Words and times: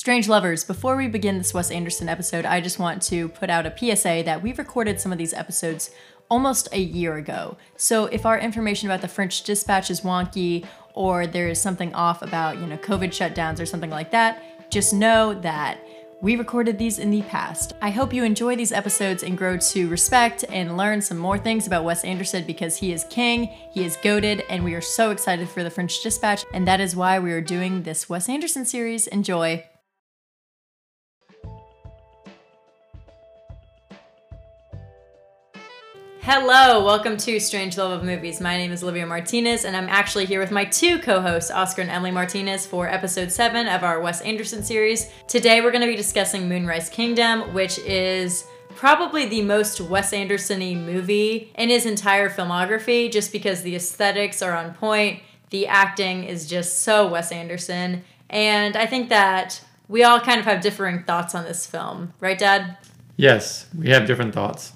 Strange 0.00 0.30
Lovers, 0.30 0.64
before 0.64 0.96
we 0.96 1.08
begin 1.08 1.36
this 1.36 1.52
Wes 1.52 1.70
Anderson 1.70 2.08
episode, 2.08 2.46
I 2.46 2.62
just 2.62 2.78
want 2.78 3.02
to 3.02 3.28
put 3.28 3.50
out 3.50 3.66
a 3.66 3.76
PSA 3.76 4.22
that 4.24 4.42
we 4.42 4.54
recorded 4.54 4.98
some 4.98 5.12
of 5.12 5.18
these 5.18 5.34
episodes 5.34 5.90
almost 6.30 6.70
a 6.72 6.80
year 6.80 7.16
ago. 7.16 7.58
So 7.76 8.06
if 8.06 8.24
our 8.24 8.38
information 8.38 8.88
about 8.88 9.02
the 9.02 9.08
French 9.08 9.42
dispatch 9.42 9.90
is 9.90 10.00
wonky 10.00 10.66
or 10.94 11.26
there 11.26 11.48
is 11.48 11.60
something 11.60 11.94
off 11.94 12.22
about, 12.22 12.58
you 12.58 12.66
know, 12.66 12.78
COVID 12.78 13.10
shutdowns 13.10 13.60
or 13.60 13.66
something 13.66 13.90
like 13.90 14.10
that, 14.12 14.70
just 14.70 14.94
know 14.94 15.38
that 15.42 15.86
we 16.22 16.34
recorded 16.34 16.78
these 16.78 16.98
in 16.98 17.10
the 17.10 17.20
past. 17.20 17.74
I 17.82 17.90
hope 17.90 18.14
you 18.14 18.24
enjoy 18.24 18.56
these 18.56 18.72
episodes 18.72 19.22
and 19.22 19.36
grow 19.36 19.58
to 19.58 19.88
respect 19.90 20.46
and 20.48 20.78
learn 20.78 21.02
some 21.02 21.18
more 21.18 21.36
things 21.36 21.66
about 21.66 21.84
Wes 21.84 22.04
Anderson 22.04 22.44
because 22.46 22.78
he 22.78 22.94
is 22.94 23.04
king, 23.10 23.50
he 23.70 23.84
is 23.84 23.98
goaded, 24.02 24.44
and 24.48 24.64
we 24.64 24.72
are 24.72 24.80
so 24.80 25.10
excited 25.10 25.50
for 25.50 25.62
the 25.62 25.70
French 25.70 26.02
Dispatch, 26.02 26.46
and 26.54 26.66
that 26.66 26.80
is 26.80 26.96
why 26.96 27.18
we 27.18 27.32
are 27.32 27.42
doing 27.42 27.82
this 27.82 28.08
Wes 28.08 28.30
Anderson 28.30 28.64
series. 28.64 29.06
Enjoy. 29.06 29.62
Hello, 36.32 36.84
welcome 36.84 37.16
to 37.16 37.40
Strange 37.40 37.76
Love 37.76 37.90
of 37.90 38.04
Movies. 38.04 38.40
My 38.40 38.56
name 38.56 38.70
is 38.70 38.84
Olivia 38.84 39.04
Martinez, 39.04 39.64
and 39.64 39.76
I'm 39.76 39.88
actually 39.88 40.26
here 40.26 40.38
with 40.38 40.52
my 40.52 40.64
two 40.64 41.00
co 41.00 41.20
hosts, 41.20 41.50
Oscar 41.50 41.82
and 41.82 41.90
Emily 41.90 42.12
Martinez, 42.12 42.64
for 42.64 42.88
episode 42.88 43.32
7 43.32 43.66
of 43.66 43.82
our 43.82 44.00
Wes 44.00 44.20
Anderson 44.20 44.62
series. 44.62 45.10
Today, 45.26 45.60
we're 45.60 45.72
going 45.72 45.80
to 45.80 45.88
be 45.88 45.96
discussing 45.96 46.48
Moonrise 46.48 46.88
Kingdom, 46.88 47.52
which 47.52 47.80
is 47.80 48.44
probably 48.76 49.26
the 49.26 49.42
most 49.42 49.80
Wes 49.80 50.12
Anderson 50.12 50.60
y 50.60 50.72
movie 50.74 51.50
in 51.56 51.68
his 51.68 51.84
entire 51.84 52.30
filmography, 52.30 53.10
just 53.10 53.32
because 53.32 53.62
the 53.62 53.74
aesthetics 53.74 54.40
are 54.40 54.54
on 54.54 54.74
point, 54.74 55.24
the 55.50 55.66
acting 55.66 56.22
is 56.22 56.46
just 56.46 56.78
so 56.82 57.08
Wes 57.08 57.32
Anderson, 57.32 58.04
and 58.28 58.76
I 58.76 58.86
think 58.86 59.08
that 59.08 59.60
we 59.88 60.04
all 60.04 60.20
kind 60.20 60.38
of 60.38 60.46
have 60.46 60.60
differing 60.60 61.02
thoughts 61.02 61.34
on 61.34 61.42
this 61.42 61.66
film. 61.66 62.14
Right, 62.20 62.38
Dad? 62.38 62.76
Yes, 63.16 63.66
we 63.76 63.88
have 63.88 64.06
different 64.06 64.32
thoughts. 64.32 64.74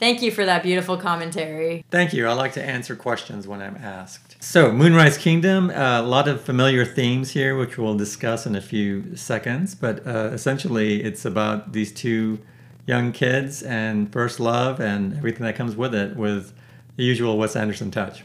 Thank 0.00 0.22
you 0.22 0.30
for 0.32 0.46
that 0.46 0.62
beautiful 0.62 0.96
commentary. 0.96 1.84
Thank 1.90 2.14
you. 2.14 2.26
I 2.26 2.32
like 2.32 2.54
to 2.54 2.64
answer 2.64 2.96
questions 2.96 3.46
when 3.46 3.60
I'm 3.60 3.76
asked. 3.76 4.42
So, 4.42 4.72
Moonrise 4.72 5.18
Kingdom, 5.18 5.68
uh, 5.68 6.00
a 6.00 6.02
lot 6.02 6.26
of 6.26 6.40
familiar 6.40 6.86
themes 6.86 7.32
here, 7.32 7.54
which 7.54 7.76
we'll 7.76 7.98
discuss 7.98 8.46
in 8.46 8.56
a 8.56 8.62
few 8.62 9.14
seconds. 9.14 9.74
But 9.74 10.06
uh, 10.06 10.30
essentially, 10.32 11.02
it's 11.02 11.26
about 11.26 11.74
these 11.74 11.92
two 11.92 12.38
young 12.86 13.12
kids 13.12 13.62
and 13.62 14.10
first 14.10 14.40
love 14.40 14.80
and 14.80 15.14
everything 15.18 15.44
that 15.44 15.54
comes 15.54 15.76
with 15.76 15.94
it, 15.94 16.16
with 16.16 16.54
the 16.96 17.04
usual 17.04 17.36
Wes 17.36 17.54
Anderson 17.54 17.90
touch. 17.90 18.24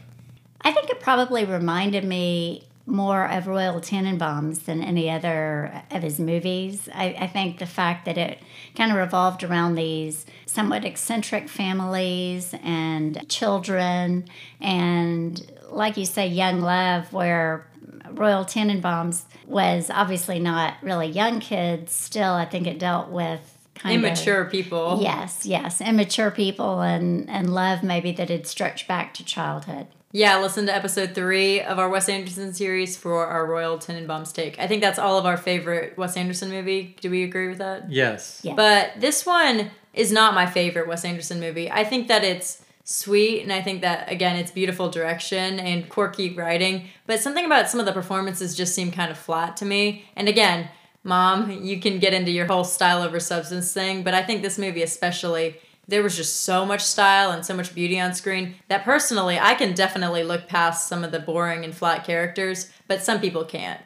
I 0.62 0.72
think 0.72 0.88
it 0.88 0.98
probably 1.00 1.44
reminded 1.44 2.04
me 2.04 2.64
more 2.86 3.28
of 3.28 3.48
Royal 3.48 3.80
Tenenbaums 3.80 4.64
than 4.64 4.82
any 4.82 5.10
other 5.10 5.82
of 5.90 6.02
his 6.02 6.20
movies. 6.20 6.88
I, 6.94 7.16
I, 7.20 7.26
think 7.26 7.58
the 7.58 7.66
fact 7.66 8.04
that 8.04 8.16
it 8.16 8.38
kind 8.76 8.92
of 8.92 8.96
revolved 8.96 9.42
around 9.42 9.74
these 9.74 10.24
somewhat 10.46 10.84
eccentric 10.84 11.48
families 11.48 12.54
and 12.62 13.28
children, 13.28 14.26
and 14.60 15.50
like 15.68 15.96
you 15.96 16.06
say, 16.06 16.28
young 16.28 16.60
love, 16.60 17.12
where 17.12 17.66
Royal 18.12 18.44
Tenenbaums 18.44 19.24
was 19.46 19.90
obviously 19.90 20.38
not 20.38 20.74
really 20.80 21.08
young 21.08 21.40
kids, 21.40 21.92
still, 21.92 22.32
I 22.32 22.44
think 22.44 22.68
it 22.68 22.78
dealt 22.78 23.08
with 23.08 23.40
kind 23.74 24.04
immature 24.04 24.42
of, 24.42 24.50
people. 24.50 24.98
Yes, 25.02 25.44
yes, 25.44 25.80
immature 25.80 26.30
people 26.30 26.80
and, 26.80 27.28
and 27.28 27.52
love 27.52 27.82
maybe 27.82 28.12
that 28.12 28.28
had 28.28 28.46
stretched 28.46 28.88
back 28.88 29.12
to 29.14 29.24
childhood. 29.24 29.88
Yeah, 30.16 30.38
listen 30.38 30.64
to 30.64 30.74
episode 30.74 31.14
three 31.14 31.60
of 31.60 31.78
our 31.78 31.90
Wes 31.90 32.08
Anderson 32.08 32.54
series 32.54 32.96
for 32.96 33.26
our 33.26 33.44
Royal 33.44 33.76
Tenenbaums 33.76 34.32
take. 34.32 34.58
I 34.58 34.66
think 34.66 34.80
that's 34.80 34.98
all 34.98 35.18
of 35.18 35.26
our 35.26 35.36
favorite 35.36 35.98
Wes 35.98 36.16
Anderson 36.16 36.48
movie. 36.48 36.96
Do 37.02 37.10
we 37.10 37.22
agree 37.22 37.48
with 37.48 37.58
that? 37.58 37.92
Yes. 37.92 38.40
Yeah. 38.42 38.54
But 38.54 38.92
this 38.98 39.26
one 39.26 39.70
is 39.92 40.10
not 40.10 40.32
my 40.32 40.46
favorite 40.46 40.88
Wes 40.88 41.04
Anderson 41.04 41.38
movie. 41.38 41.70
I 41.70 41.84
think 41.84 42.08
that 42.08 42.24
it's 42.24 42.64
sweet 42.82 43.42
and 43.42 43.52
I 43.52 43.60
think 43.60 43.82
that 43.82 44.10
again 44.10 44.36
it's 44.36 44.50
beautiful 44.50 44.88
direction 44.88 45.60
and 45.60 45.86
quirky 45.86 46.32
writing, 46.32 46.88
but 47.04 47.20
something 47.20 47.44
about 47.44 47.68
some 47.68 47.78
of 47.78 47.84
the 47.84 47.92
performances 47.92 48.56
just 48.56 48.74
seem 48.74 48.92
kind 48.92 49.10
of 49.10 49.18
flat 49.18 49.58
to 49.58 49.66
me. 49.66 50.06
And 50.16 50.30
again, 50.30 50.70
mom, 51.04 51.50
you 51.62 51.78
can 51.78 51.98
get 51.98 52.14
into 52.14 52.30
your 52.30 52.46
whole 52.46 52.64
style 52.64 53.02
over 53.02 53.20
substance 53.20 53.70
thing, 53.70 54.02
but 54.02 54.14
I 54.14 54.22
think 54.22 54.40
this 54.40 54.56
movie 54.56 54.82
especially 54.82 55.56
there 55.88 56.02
was 56.02 56.16
just 56.16 56.42
so 56.42 56.64
much 56.64 56.82
style 56.82 57.30
and 57.30 57.44
so 57.44 57.54
much 57.54 57.74
beauty 57.74 57.98
on 58.00 58.14
screen 58.14 58.56
that 58.68 58.84
personally 58.84 59.38
I 59.38 59.54
can 59.54 59.74
definitely 59.74 60.24
look 60.24 60.48
past 60.48 60.88
some 60.88 61.04
of 61.04 61.12
the 61.12 61.20
boring 61.20 61.64
and 61.64 61.74
flat 61.74 62.04
characters, 62.04 62.70
but 62.88 63.02
some 63.02 63.20
people 63.20 63.44
can't. 63.44 63.80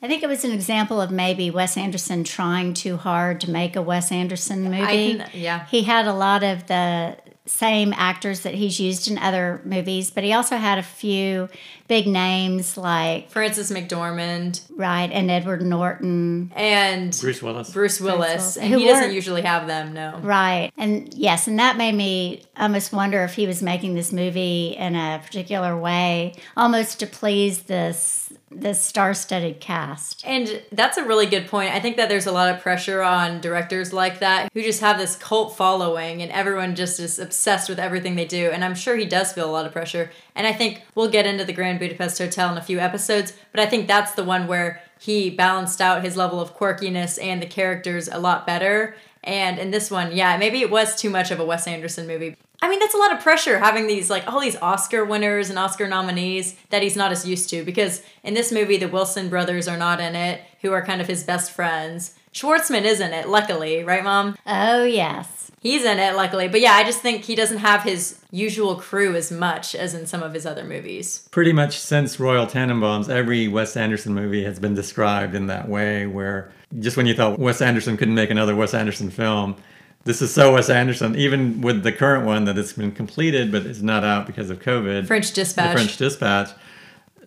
I 0.00 0.08
think 0.08 0.24
it 0.24 0.28
was 0.28 0.44
an 0.44 0.50
example 0.50 1.00
of 1.00 1.12
maybe 1.12 1.50
Wes 1.50 1.76
Anderson 1.76 2.24
trying 2.24 2.74
too 2.74 2.96
hard 2.96 3.40
to 3.42 3.50
make 3.50 3.76
a 3.76 3.82
Wes 3.82 4.10
Anderson 4.10 4.64
movie. 4.64 5.16
Can, 5.16 5.30
yeah. 5.32 5.66
He 5.66 5.84
had 5.84 6.06
a 6.06 6.12
lot 6.12 6.42
of 6.42 6.66
the 6.66 7.16
same 7.52 7.92
actors 7.96 8.40
that 8.40 8.54
he's 8.54 8.80
used 8.80 9.10
in 9.10 9.18
other 9.18 9.60
movies, 9.64 10.10
but 10.10 10.24
he 10.24 10.32
also 10.32 10.56
had 10.56 10.78
a 10.78 10.82
few 10.82 11.48
big 11.86 12.06
names 12.06 12.78
like 12.78 13.30
Frances 13.30 13.70
McDormand, 13.70 14.62
right, 14.74 15.10
and 15.12 15.30
Edward 15.30 15.62
Norton, 15.62 16.50
and 16.56 17.16
Bruce 17.20 17.42
Willis. 17.42 17.70
Bruce 17.70 18.00
Willis, 18.00 18.56
and 18.56 18.74
he 18.74 18.86
doesn't 18.86 19.12
usually 19.12 19.42
have 19.42 19.66
them, 19.66 19.92
no. 19.92 20.18
Right, 20.22 20.72
and 20.78 21.12
yes, 21.12 21.46
and 21.46 21.58
that 21.58 21.76
made 21.76 21.94
me 21.94 22.42
almost 22.56 22.92
wonder 22.92 23.22
if 23.22 23.34
he 23.34 23.46
was 23.46 23.62
making 23.62 23.94
this 23.94 24.12
movie 24.12 24.68
in 24.68 24.96
a 24.96 25.20
particular 25.22 25.76
way, 25.76 26.34
almost 26.56 27.00
to 27.00 27.06
please 27.06 27.62
this 27.64 28.32
this 28.54 28.80
star-studded 28.80 29.60
cast. 29.60 30.22
And 30.26 30.62
that's 30.72 30.96
a 30.96 31.04
really 31.04 31.26
good 31.26 31.48
point. 31.48 31.72
I 31.72 31.80
think 31.80 31.96
that 31.96 32.08
there's 32.08 32.26
a 32.26 32.32
lot 32.32 32.54
of 32.54 32.60
pressure 32.60 33.02
on 33.02 33.40
directors 33.40 33.92
like 33.92 34.20
that 34.20 34.50
who 34.52 34.62
just 34.62 34.80
have 34.80 34.98
this 34.98 35.16
cult 35.16 35.56
following 35.56 36.22
and 36.22 36.30
everyone 36.32 36.74
just 36.74 37.00
is 37.00 37.18
obsessed 37.18 37.68
with 37.68 37.78
everything 37.78 38.16
they 38.16 38.24
do. 38.24 38.50
And 38.50 38.64
I'm 38.64 38.74
sure 38.74 38.96
he 38.96 39.04
does 39.04 39.32
feel 39.32 39.48
a 39.48 39.52
lot 39.52 39.66
of 39.66 39.72
pressure. 39.72 40.10
And 40.34 40.46
I 40.46 40.52
think 40.52 40.82
we'll 40.94 41.10
get 41.10 41.26
into 41.26 41.44
the 41.44 41.52
Grand 41.52 41.78
Budapest 41.78 42.18
Hotel 42.18 42.50
in 42.52 42.58
a 42.58 42.62
few 42.62 42.78
episodes, 42.78 43.32
but 43.50 43.60
I 43.60 43.66
think 43.66 43.86
that's 43.86 44.12
the 44.12 44.24
one 44.24 44.46
where 44.46 44.82
he 44.98 45.30
balanced 45.30 45.80
out 45.80 46.04
his 46.04 46.16
level 46.16 46.40
of 46.40 46.56
quirkiness 46.56 47.22
and 47.22 47.42
the 47.42 47.46
characters 47.46 48.08
a 48.08 48.18
lot 48.18 48.46
better. 48.46 48.94
And 49.24 49.58
in 49.58 49.70
this 49.70 49.90
one, 49.90 50.12
yeah, 50.12 50.36
maybe 50.36 50.60
it 50.60 50.70
was 50.70 50.96
too 50.96 51.10
much 51.10 51.30
of 51.30 51.38
a 51.38 51.44
Wes 51.44 51.66
Anderson 51.66 52.06
movie. 52.06 52.36
I 52.62 52.68
mean, 52.68 52.78
that's 52.78 52.94
a 52.94 52.98
lot 52.98 53.12
of 53.12 53.20
pressure 53.20 53.58
having 53.58 53.88
these 53.88 54.08
like 54.08 54.26
all 54.26 54.40
these 54.40 54.56
Oscar 54.56 55.04
winners 55.04 55.50
and 55.50 55.58
Oscar 55.58 55.88
nominees 55.88 56.56
that 56.70 56.82
he's 56.82 56.96
not 56.96 57.10
as 57.10 57.26
used 57.26 57.50
to 57.50 57.64
because 57.64 58.02
in 58.22 58.34
this 58.34 58.52
movie 58.52 58.76
the 58.76 58.88
Wilson 58.88 59.28
brothers 59.28 59.66
are 59.66 59.76
not 59.76 60.00
in 60.00 60.14
it, 60.14 60.40
who 60.60 60.72
are 60.72 60.84
kind 60.84 61.00
of 61.00 61.08
his 61.08 61.24
best 61.24 61.50
friends. 61.50 62.14
Schwartzman 62.32 62.84
is 62.84 63.00
in 63.00 63.12
it, 63.12 63.28
luckily, 63.28 63.84
right, 63.84 64.04
Mom? 64.04 64.36
Oh 64.46 64.84
yes. 64.84 65.50
He's 65.60 65.84
in 65.84 65.98
it, 65.98 66.16
luckily. 66.16 66.48
But 66.48 66.60
yeah, 66.60 66.72
I 66.72 66.82
just 66.82 67.00
think 67.00 67.24
he 67.24 67.34
doesn't 67.34 67.58
have 67.58 67.82
his 67.82 68.20
usual 68.30 68.76
crew 68.76 69.14
as 69.14 69.30
much 69.30 69.74
as 69.74 69.94
in 69.94 70.06
some 70.06 70.22
of 70.22 70.34
his 70.34 70.46
other 70.46 70.64
movies. 70.64 71.28
Pretty 71.30 71.52
much 71.52 71.78
since 71.78 72.18
Royal 72.18 72.46
Tenenbaums, 72.46 73.08
every 73.08 73.46
Wes 73.48 73.76
Anderson 73.76 74.14
movie 74.14 74.44
has 74.44 74.58
been 74.58 74.74
described 74.74 75.34
in 75.34 75.46
that 75.48 75.68
way, 75.68 76.06
where 76.06 76.50
just 76.80 76.96
when 76.96 77.06
you 77.06 77.14
thought 77.14 77.38
Wes 77.38 77.60
Anderson 77.60 77.96
couldn't 77.96 78.14
make 78.14 78.30
another 78.30 78.56
Wes 78.56 78.74
Anderson 78.74 79.10
film, 79.10 79.56
this 80.04 80.20
is 80.20 80.32
so 80.32 80.54
Wes 80.54 80.68
Anderson, 80.68 81.16
even 81.16 81.60
with 81.60 81.82
the 81.82 81.92
current 81.92 82.26
one 82.26 82.44
that 82.44 82.58
it's 82.58 82.72
been 82.72 82.92
completed 82.92 83.52
but 83.52 83.66
it's 83.66 83.82
not 83.82 84.04
out 84.04 84.26
because 84.26 84.50
of 84.50 84.60
COVID. 84.60 85.06
French 85.06 85.32
Dispatch. 85.32 85.72
The 85.72 85.78
French 85.78 85.96
Dispatch. 85.96 86.50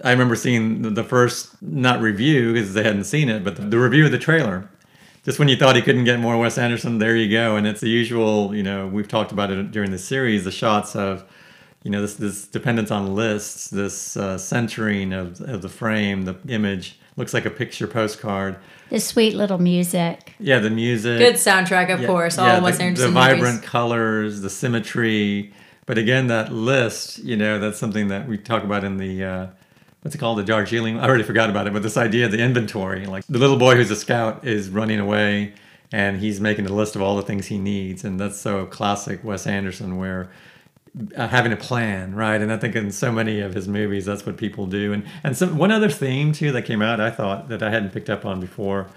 I 0.04 0.12
remember 0.12 0.36
seeing 0.36 0.94
the 0.94 1.04
first, 1.04 1.62
not 1.62 2.02
review 2.02 2.54
because 2.54 2.74
they 2.74 2.84
hadn't 2.84 3.06
seen 3.06 3.30
it, 3.30 3.44
but 3.44 3.72
the 3.72 3.80
review 3.80 4.06
of 4.06 4.12
the 4.12 4.20
trailer. 4.20 4.70
Just 5.24 5.40
when 5.40 5.48
you 5.48 5.56
thought 5.56 5.76
he 5.76 5.82
couldn't 5.82 6.04
get 6.04 6.20
more 6.20 6.38
Wes 6.38 6.58
Anderson, 6.58 7.00
there 7.00 7.16
you 7.16 7.32
go. 7.32 7.56
And 7.56 7.66
it's 7.66 7.82
the 7.82 7.90
usual, 7.90 8.54
you 8.54 8.62
know, 8.62 8.88
we've 8.88 9.08
talked 9.08 9.32
about 9.32 9.50
it 9.50 9.72
during 9.72 9.92
the 9.92 9.98
series, 9.98 10.44
the 10.44 10.52
shots 10.52 10.96
of, 10.96 11.24
you 11.84 11.90
know, 11.90 12.02
this, 12.02 12.16
this 12.16 12.46
dependence 12.46 12.92
on 12.92 13.16
lists, 13.16 13.70
this 13.70 14.18
uh, 14.18 14.38
centering 14.38 15.14
of, 15.14 15.42
of 15.42 15.62
the 15.62 15.70
frame, 15.70 16.26
the 16.26 16.36
image 16.48 17.00
looks 17.18 17.34
like 17.34 17.46
a 17.46 17.50
picture 17.50 17.88
postcard. 17.88 18.58
The 18.90 19.00
sweet 19.00 19.36
little 19.36 19.58
music. 19.58 20.34
Yeah, 20.40 20.60
the 20.60 20.70
music. 20.70 21.20
Good 21.20 21.36
soundtrack, 21.36 21.94
of 21.94 22.02
yeah, 22.02 22.08
course. 22.08 22.38
All 22.38 22.48
yeah, 22.48 22.60
Wes 22.60 22.78
the, 22.78 22.84
Anderson 22.84 23.08
The 23.08 23.14
vibrant 23.14 23.56
movies. 23.56 23.70
colors, 23.70 24.42
the 24.42 24.50
symmetry. 24.50 25.54
But 25.86 25.98
again, 25.98 26.28
that 26.28 26.52
list, 26.52 27.20
you 27.20 27.38
know, 27.38 27.60
that's 27.60 27.78
something 27.78 28.08
that 28.10 28.28
we 28.28 28.38
talk 28.38 28.64
about 28.64 28.84
in 28.84 28.98
the, 28.98 29.24
uh, 29.24 29.48
what's 30.02 30.16
it 30.16 30.18
called? 30.18 30.40
The 30.40 30.44
Darjeeling. 30.44 31.00
I 31.00 31.08
already 31.08 31.24
forgot 31.24 31.50
about 31.50 31.68
it, 31.68 31.74
but 31.74 31.84
this 31.84 31.98
idea 31.98 32.26
of 32.26 32.32
the 32.32 32.40
inventory. 32.40 33.06
Like 33.06 33.26
the 33.28 33.40
little 33.40 33.58
boy 33.58 33.76
who's 33.76 33.92
a 33.92 33.96
scout 33.96 34.46
is 34.46 34.70
running 34.70 35.00
away 35.00 35.54
and 35.92 36.20
he's 36.20 36.42
making 36.42 36.66
a 36.66 36.74
list 36.74 36.96
of 36.96 37.02
all 37.02 37.16
the 37.16 37.22
things 37.22 37.48
he 37.48 37.58
needs. 37.58 38.04
And 38.04 38.20
that's 38.20 38.40
so 38.40 38.66
classic 38.66 39.24
Wes 39.24 39.48
Anderson 39.48 39.98
where 39.98 40.30
uh, 41.16 41.28
having 41.28 41.52
a 41.52 41.58
plan, 41.58 42.16
right? 42.16 42.42
And 42.42 42.52
I 42.52 42.58
think 42.58 42.76
in 42.76 42.92
so 42.92 43.12
many 43.12 43.42
of 43.42 43.54
his 43.54 43.68
movies, 43.68 44.06
that's 44.06 44.26
what 44.26 44.38
people 44.38 44.66
do. 44.66 44.94
And 44.94 45.04
and 45.24 45.36
some 45.36 45.58
one 45.58 45.72
other 45.72 45.90
theme 45.90 46.32
too 46.32 46.52
that 46.52 46.64
came 46.64 46.82
out, 46.82 47.00
I 47.00 47.12
thought 47.12 47.50
that 47.50 47.62
I 47.62 47.70
hadn't 47.70 47.92
picked 47.92 48.10
up 48.10 48.26
on 48.26 48.40
before, 48.40 48.88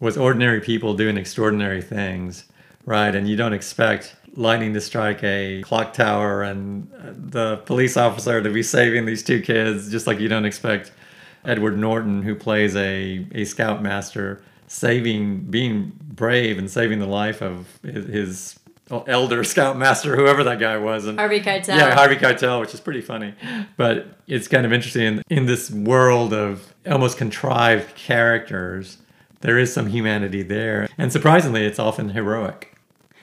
was 0.00 0.16
ordinary 0.16 0.60
people 0.60 0.94
doing 0.94 1.16
extraordinary 1.16 1.82
things, 1.82 2.44
right? 2.84 3.14
And 3.14 3.28
you 3.28 3.36
don't 3.36 3.52
expect 3.52 4.16
lightning 4.34 4.72
to 4.74 4.80
strike 4.80 5.22
a 5.22 5.62
clock 5.62 5.92
tower 5.92 6.42
and 6.42 6.90
uh, 6.94 7.12
the 7.12 7.56
police 7.58 7.96
officer 7.96 8.42
to 8.42 8.50
be 8.50 8.62
saving 8.62 9.04
these 9.04 9.22
two 9.22 9.40
kids, 9.42 9.90
just 9.90 10.06
like 10.06 10.18
you 10.20 10.28
don't 10.28 10.44
expect 10.46 10.92
Edward 11.44 11.76
Norton, 11.78 12.22
who 12.22 12.34
plays 12.34 12.76
a 12.76 13.26
a 13.34 13.44
scoutmaster, 13.44 14.42
saving, 14.68 15.40
being 15.50 15.92
brave 16.02 16.58
and 16.58 16.70
saving 16.70 16.98
the 16.98 17.06
life 17.06 17.42
of 17.42 17.66
his, 17.82 18.58
his 18.90 19.02
elder 19.06 19.44
scoutmaster, 19.52 20.16
whoever 20.16 20.44
that 20.44 20.58
guy 20.58 20.76
was. 20.76 21.06
And 21.06 21.18
Harvey 21.18 21.40
Keitel. 21.40 21.68
Yeah, 21.68 21.94
Harvey 21.94 22.16
Keitel, 22.16 22.60
which 22.60 22.74
is 22.74 22.80
pretty 22.80 23.00
funny. 23.00 23.34
But 23.76 24.06
it's 24.26 24.48
kind 24.48 24.66
of 24.66 24.72
interesting 24.72 25.02
in, 25.02 25.22
in 25.30 25.46
this 25.46 25.70
world 25.70 26.32
of 26.32 26.74
almost 26.86 27.18
contrived 27.18 27.94
characters. 27.94 28.98
There 29.40 29.58
is 29.58 29.72
some 29.72 29.88
humanity 29.88 30.42
there, 30.42 30.88
and 30.98 31.12
surprisingly, 31.12 31.64
it's 31.64 31.80
often 31.80 32.10
heroic. 32.10 32.76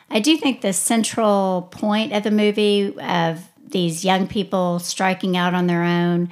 I 0.10 0.20
do 0.20 0.38
think 0.38 0.62
the 0.62 0.74
central 0.74 1.70
point 1.72 2.14
of 2.14 2.24
the 2.24 2.32
movie 2.32 2.98
of 3.00 3.48
these 3.66 4.04
young 4.04 4.28
people 4.28 4.80
striking 4.80 5.38
out 5.38 5.54
on 5.54 5.68
their 5.68 5.84
own 5.84 6.30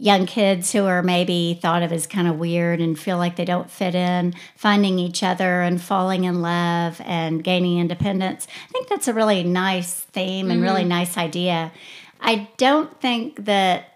young 0.00 0.24
kids 0.24 0.72
who 0.72 0.86
are 0.86 1.02
maybe 1.02 1.58
thought 1.60 1.82
of 1.82 1.92
as 1.92 2.06
kind 2.06 2.26
of 2.26 2.38
weird 2.38 2.80
and 2.80 2.98
feel 2.98 3.18
like 3.18 3.36
they 3.36 3.44
don't 3.44 3.70
fit 3.70 3.94
in, 3.94 4.34
finding 4.56 4.98
each 4.98 5.22
other 5.22 5.60
and 5.60 5.80
falling 5.80 6.24
in 6.24 6.40
love 6.40 6.98
and 7.04 7.44
gaining 7.44 7.78
independence. 7.78 8.48
I 8.64 8.72
think 8.72 8.88
that's 8.88 9.08
a 9.08 9.14
really 9.14 9.44
nice 9.44 9.92
theme 9.92 10.50
and 10.50 10.60
mm-hmm. 10.60 10.68
really 10.68 10.84
nice 10.84 11.18
idea. 11.18 11.70
I 12.18 12.48
don't 12.56 12.98
think 12.98 13.44
that 13.44 13.90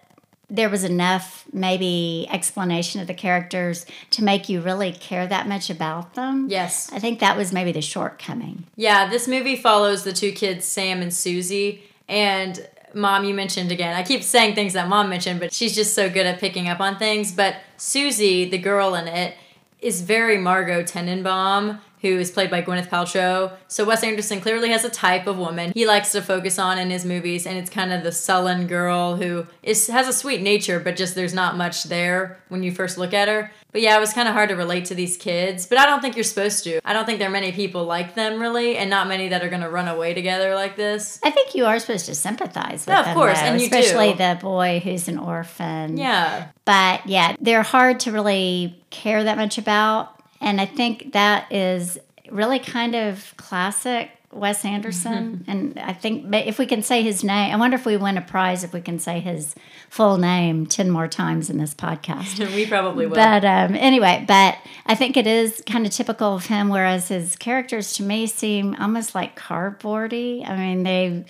there 0.47 0.69
was 0.69 0.83
enough 0.83 1.45
maybe 1.51 2.27
explanation 2.29 3.01
of 3.01 3.07
the 3.07 3.15
characters 3.15 3.87
to 4.11 4.23
make 4.23 4.47
you 4.47 4.61
really 4.61 4.91
care 4.91 5.25
that 5.25 5.47
much 5.47 5.71
about 5.71 6.13
them. 6.13 6.47
Yes. 6.51 6.91
I 6.93 6.99
think 6.99 7.19
that 7.19 7.35
was 7.35 7.51
maybe 7.51 7.71
the 7.71 7.81
shortcoming. 7.81 8.67
Yeah, 8.75 9.09
this 9.09 9.27
movie 9.27 9.55
follows 9.55 10.03
the 10.03 10.13
two 10.13 10.31
kids, 10.31 10.65
Sam 10.65 11.01
and 11.01 11.11
Susie, 11.11 11.81
and 12.07 12.67
mom 12.95 13.25
you 13.25 13.33
mentioned 13.33 13.71
again. 13.71 13.95
I 13.95 14.03
keep 14.03 14.23
saying 14.23 14.55
things 14.55 14.73
that 14.73 14.87
mom 14.87 15.09
mentioned, 15.09 15.39
but 15.39 15.53
she's 15.53 15.75
just 15.75 15.93
so 15.93 16.09
good 16.09 16.25
at 16.25 16.39
picking 16.39 16.67
up 16.67 16.79
on 16.79 16.97
things. 16.97 17.31
But 17.31 17.57
Susie, 17.77 18.49
the 18.49 18.57
girl 18.57 18.95
in 18.95 19.07
it, 19.07 19.35
is 19.79 20.01
very 20.01 20.37
Margot 20.37 20.83
Tenenbaum 20.83 21.79
who 22.05 22.19
is 22.19 22.29
played 22.29 22.51
by 22.51 22.61
Gwyneth 22.61 22.87
Paltrow. 22.87 23.51
So 23.67 23.83
Wes 23.83 24.03
Anderson 24.03 24.39
clearly 24.39 24.69
has 24.69 24.85
a 24.85 24.89
type 24.89 25.25
of 25.25 25.37
woman 25.37 25.71
he 25.73 25.87
likes 25.87 26.11
to 26.11 26.21
focus 26.21 26.59
on 26.59 26.77
in 26.77 26.91
his 26.91 27.03
movies, 27.03 27.47
and 27.47 27.57
it's 27.57 27.69
kind 27.69 27.91
of 27.91 28.03
the 28.03 28.11
sullen 28.11 28.67
girl 28.67 29.15
who 29.15 29.47
is 29.63 29.87
has 29.87 30.07
a 30.07 30.13
sweet 30.13 30.41
nature, 30.41 30.79
but 30.79 30.95
just 30.95 31.15
there's 31.15 31.33
not 31.33 31.57
much 31.57 31.83
there 31.83 32.39
when 32.49 32.61
you 32.61 32.71
first 32.71 32.97
look 32.97 33.13
at 33.13 33.27
her. 33.27 33.51
But 33.71 33.81
yeah, 33.81 33.97
it 33.97 33.99
was 33.99 34.13
kind 34.13 34.27
of 34.27 34.33
hard 34.33 34.49
to 34.49 34.55
relate 34.55 34.85
to 34.85 34.95
these 34.95 35.17
kids, 35.17 35.65
but 35.65 35.77
I 35.77 35.85
don't 35.85 35.99
think 35.99 36.15
you're 36.15 36.23
supposed 36.23 36.63
to. 36.63 36.79
I 36.85 36.93
don't 36.93 37.05
think 37.05 37.19
there 37.19 37.27
are 37.27 37.31
many 37.31 37.51
people 37.51 37.83
like 37.83 38.15
them 38.15 38.39
really, 38.39 38.77
and 38.77 38.89
not 38.89 39.07
many 39.07 39.29
that 39.29 39.43
are 39.43 39.49
going 39.49 39.63
to 39.63 39.69
run 39.69 39.87
away 39.87 40.13
together 40.13 40.55
like 40.55 40.75
this. 40.75 41.19
I 41.23 41.31
think 41.31 41.55
you 41.55 41.65
are 41.65 41.79
supposed 41.79 42.05
to 42.05 42.15
sympathize 42.15 42.85
with 42.85 42.89
yeah, 42.89 43.01
them, 43.01 43.11
of 43.11 43.15
course, 43.15 43.39
though, 43.39 43.47
and 43.47 43.59
you 43.59 43.65
especially 43.65 44.11
do. 44.11 44.17
the 44.19 44.37
boy 44.41 44.79
who's 44.83 45.07
an 45.07 45.17
orphan. 45.17 45.97
Yeah. 45.97 46.47
But 46.63 47.07
yeah, 47.07 47.35
they're 47.41 47.63
hard 47.63 47.99
to 48.01 48.11
really 48.11 48.81
care 48.91 49.23
that 49.23 49.37
much 49.37 49.57
about. 49.57 50.14
And 50.41 50.59
I 50.59 50.65
think 50.65 51.13
that 51.13 51.51
is 51.51 51.97
really 52.29 52.59
kind 52.59 52.95
of 52.95 53.33
classic 53.37 54.11
Wes 54.35 54.65
Anderson. 54.65 55.37
Mm-hmm. 55.37 55.51
And 55.51 55.79
I 55.79 55.93
think 55.93 56.33
if 56.33 56.59
we 56.59 56.65
can 56.65 56.83
say 56.83 57.01
his 57.01 57.23
name, 57.23 57.53
I 57.53 57.55
wonder 57.55 57.75
if 57.75 57.85
we 57.85 57.95
win 57.95 58.17
a 58.17 58.21
prize 58.21 58.63
if 58.63 58.73
we 58.73 58.81
can 58.81 58.99
say 58.99 59.21
his 59.21 59.55
full 59.89 60.17
name 60.17 60.65
10 60.65 60.91
more 60.91 61.07
times 61.07 61.49
in 61.49 61.57
this 61.57 61.73
podcast. 61.73 62.39
we 62.55 62.65
probably 62.65 63.07
will. 63.07 63.15
But 63.15 63.45
um, 63.45 63.75
anyway, 63.75 64.25
but 64.27 64.57
I 64.85 64.95
think 64.95 65.15
it 65.15 65.25
is 65.25 65.63
kind 65.65 65.85
of 65.85 65.93
typical 65.93 66.35
of 66.35 66.47
him, 66.47 66.69
whereas 66.69 67.07
his 67.07 67.37
characters 67.37 67.93
to 67.93 68.03
me 68.03 68.27
seem 68.27 68.75
almost 68.75 69.15
like 69.15 69.39
cardboardy. 69.39 70.47
I 70.47 70.57
mean, 70.57 70.83
they 70.83 71.25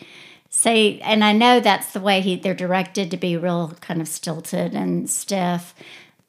say, 0.49 0.99
and 1.01 1.23
I 1.23 1.31
know 1.33 1.59
that's 1.59 1.93
the 1.93 1.99
way 1.99 2.21
he, 2.21 2.37
they're 2.37 2.55
directed 2.55 3.11
to 3.11 3.17
be 3.17 3.37
real 3.37 3.77
kind 3.81 4.01
of 4.01 4.07
stilted 4.07 4.73
and 4.73 5.07
stiff. 5.07 5.75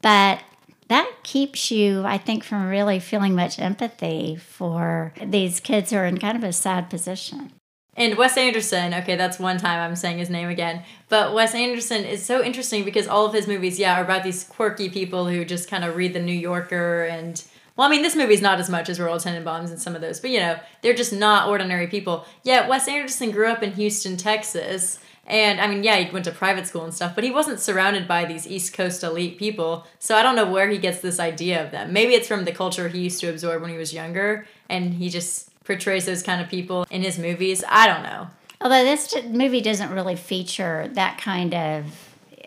But 0.03 0.43
that 0.89 1.11
keeps 1.23 1.71
you, 1.71 2.05
I 2.05 2.19
think, 2.19 2.45
from 2.45 2.69
really 2.69 3.01
feeling 3.01 3.35
much 3.35 3.59
empathy 3.59 4.37
for 4.37 5.13
these 5.25 5.61
kids 5.61 5.91
who 5.91 5.97
are 5.97 6.07
in 6.07 6.19
kind 6.19 6.37
of 6.37 6.45
a 6.45 6.53
sad 6.53 6.89
position. 6.89 7.53
And 7.97 8.17
Wes 8.19 8.37
Anderson, 8.37 8.93
okay, 8.93 9.17
that's 9.17 9.39
one 9.39 9.57
time 9.57 9.81
I'm 9.81 9.97
saying 9.97 10.19
his 10.19 10.29
name 10.29 10.51
again. 10.51 10.83
But 11.09 11.35
Wes 11.35 11.55
Anderson 11.55 12.05
is 12.05 12.25
so 12.25 12.45
interesting 12.45 12.85
because 12.85 13.09
all 13.09 13.25
of 13.25 13.33
his 13.33 13.47
movies, 13.47 13.79
yeah, 13.79 13.99
are 13.99 14.05
about 14.05 14.23
these 14.23 14.45
quirky 14.45 14.91
people 14.91 15.27
who 15.27 15.45
just 15.45 15.71
kind 15.71 15.83
of 15.83 15.97
read 15.97 16.13
the 16.13 16.21
New 16.21 16.33
Yorker 16.33 17.05
and 17.05 17.43
well, 17.77 17.87
I 17.87 17.91
mean, 17.91 18.01
this 18.01 18.17
movie's 18.17 18.41
not 18.41 18.59
as 18.59 18.71
much 18.71 18.89
as 18.89 18.99
Royal 18.99 19.19
Tenenbaums 19.19 19.69
and 19.69 19.79
some 19.79 19.95
of 19.95 20.01
those, 20.01 20.19
but 20.19 20.31
you 20.31 20.41
know, 20.41 20.59
they're 20.81 20.95
just 20.95 21.13
not 21.13 21.49
ordinary 21.49 21.87
people. 21.87 22.25
Yet 22.43 22.69
Wes 22.69 22.89
Anderson 22.89 23.31
grew 23.31 23.49
up 23.49 23.63
in 23.63 23.73
Houston, 23.73 24.17
Texas, 24.17 24.99
and 25.27 25.61
I 25.61 25.67
mean, 25.67 25.83
yeah, 25.83 25.97
he 25.97 26.11
went 26.13 26.25
to 26.27 26.31
private 26.31 26.67
school 26.67 26.85
and 26.85 26.95
stuff, 26.95 27.15
but 27.15 27.25
he 27.25 27.31
wasn't 27.31 27.61
surrounded 27.61 28.07
by 28.07 28.25
these 28.25 28.47
East 28.47 28.73
Coast 28.73 29.03
elite 29.03 29.39
people. 29.39 29.85
So 29.99 30.15
I 30.17 30.23
don't 30.23 30.37
know 30.37 30.49
where 30.51 30.69
he 30.69 30.79
gets 30.79 31.01
this 31.01 31.19
idea 31.19 31.65
of 31.65 31.73
them. 31.73 31.93
Maybe 31.93 32.15
it's 32.15 32.29
from 32.29 32.45
the 32.45 32.53
culture 32.53 32.89
he 32.89 33.01
used 33.01 33.21
to 33.21 33.29
absorb 33.29 33.61
when 33.63 33.71
he 33.71 33.77
was 33.77 33.93
younger, 33.93 34.47
and 34.69 34.95
he 34.95 35.11
just 35.11 35.51
portrays 35.65 36.07
those 36.07 36.23
kind 36.23 36.41
of 36.41 36.49
people 36.49 36.87
in 36.91 37.03
his 37.03 37.19
movies. 37.19 37.65
I 37.69 37.87
don't 37.89 38.05
know. 38.05 38.29
Although 38.61 38.85
this 38.85 39.15
movie 39.27 39.61
doesn't 39.61 39.91
really 39.91 40.17
feature 40.17 40.89
that 40.95 41.19
kind 41.19 41.55
of 41.55 41.85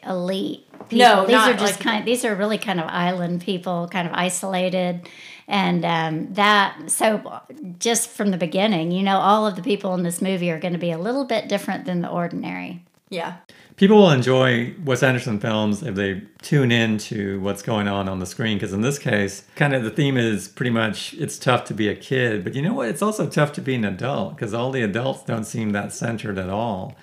elite 0.08 0.66
people. 0.90 1.06
No, 1.06 1.26
these 1.26 1.36
are 1.36 1.54
just 1.54 1.74
like- 1.76 1.80
kind. 1.80 2.06
These 2.06 2.24
are 2.26 2.34
really 2.34 2.58
kind 2.58 2.80
of 2.80 2.88
island 2.88 3.42
people, 3.42 3.88
kind 3.92 4.08
of 4.08 4.14
isolated, 4.14 5.08
and 5.50 5.84
um, 5.84 6.34
that. 6.36 6.90
So 6.90 7.42
just 7.80 8.10
from 8.10 8.32
the 8.32 8.38
beginning, 8.38 8.92
you 8.92 9.04
know, 9.04 9.18
all 9.18 9.46
of 9.46 9.56
the 9.56 9.64
people 9.64 9.94
in 9.96 10.04
this 10.04 10.22
movie 10.22 10.52
are 10.52 10.60
going 10.60 10.74
to 10.74 10.80
be 10.80 10.92
a 10.92 10.98
little 10.98 11.26
bit 11.26 11.50
different 11.50 11.86
than 11.86 12.02
the 12.02 12.10
ordinary. 12.10 12.86
Yeah. 13.10 13.38
People 13.76 13.98
will 13.98 14.12
enjoy 14.12 14.76
Wes 14.84 15.02
Anderson 15.02 15.40
films 15.40 15.82
if 15.82 15.96
they 15.96 16.22
tune 16.42 16.72
in 16.72 16.98
to 17.00 17.40
what's 17.40 17.64
going 17.64 17.88
on 17.88 18.08
on 18.08 18.20
the 18.20 18.26
screen. 18.26 18.58
Because 18.58 18.74
in 18.74 18.82
this 18.82 19.00
case, 19.00 19.44
kind 19.56 19.74
of 19.74 19.84
the 19.84 19.90
theme 19.90 20.18
is 20.18 20.48
pretty 20.48 20.70
much 20.70 21.14
it's 21.16 21.40
tough 21.40 21.64
to 21.66 21.74
be 21.74 21.88
a 21.88 21.96
kid, 21.96 22.44
but 22.44 22.54
you 22.54 22.62
know 22.62 22.74
what? 22.74 22.90
It's 22.90 23.02
also 23.02 23.28
tough 23.28 23.52
to 23.54 23.62
be 23.62 23.76
an 23.76 23.86
adult 23.86 24.36
because 24.36 24.54
all 24.54 24.70
the 24.72 24.84
adults 24.84 25.24
don't 25.24 25.46
seem 25.46 25.72
that 25.72 25.92
centered 25.92 26.38
at 26.38 26.50
all. 26.50 26.96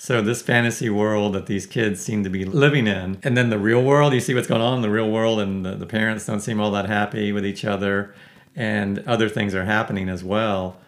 So 0.00 0.22
this 0.22 0.40
fantasy 0.40 0.88
world 0.88 1.34
that 1.34 1.44
these 1.44 1.66
kids 1.66 2.00
seem 2.00 2.24
to 2.24 2.30
be 2.30 2.46
living 2.46 2.86
in, 2.86 3.18
and 3.22 3.36
then 3.36 3.50
the 3.50 3.58
real 3.58 3.82
world, 3.82 4.14
you 4.14 4.20
see 4.20 4.32
what's 4.32 4.46
going 4.46 4.62
on 4.62 4.76
in 4.76 4.80
the 4.80 4.88
real 4.88 5.10
world, 5.10 5.40
and 5.40 5.62
the, 5.62 5.74
the 5.74 5.84
parents 5.84 6.24
don't 6.24 6.40
seem 6.40 6.58
all 6.58 6.70
that 6.70 6.86
happy 6.86 7.32
with 7.32 7.44
each 7.44 7.66
other, 7.66 8.14
and 8.56 9.00
other 9.00 9.28
things 9.28 9.54
are 9.54 9.66
happening 9.66 10.08
as 10.08 10.24
well. 10.24 10.78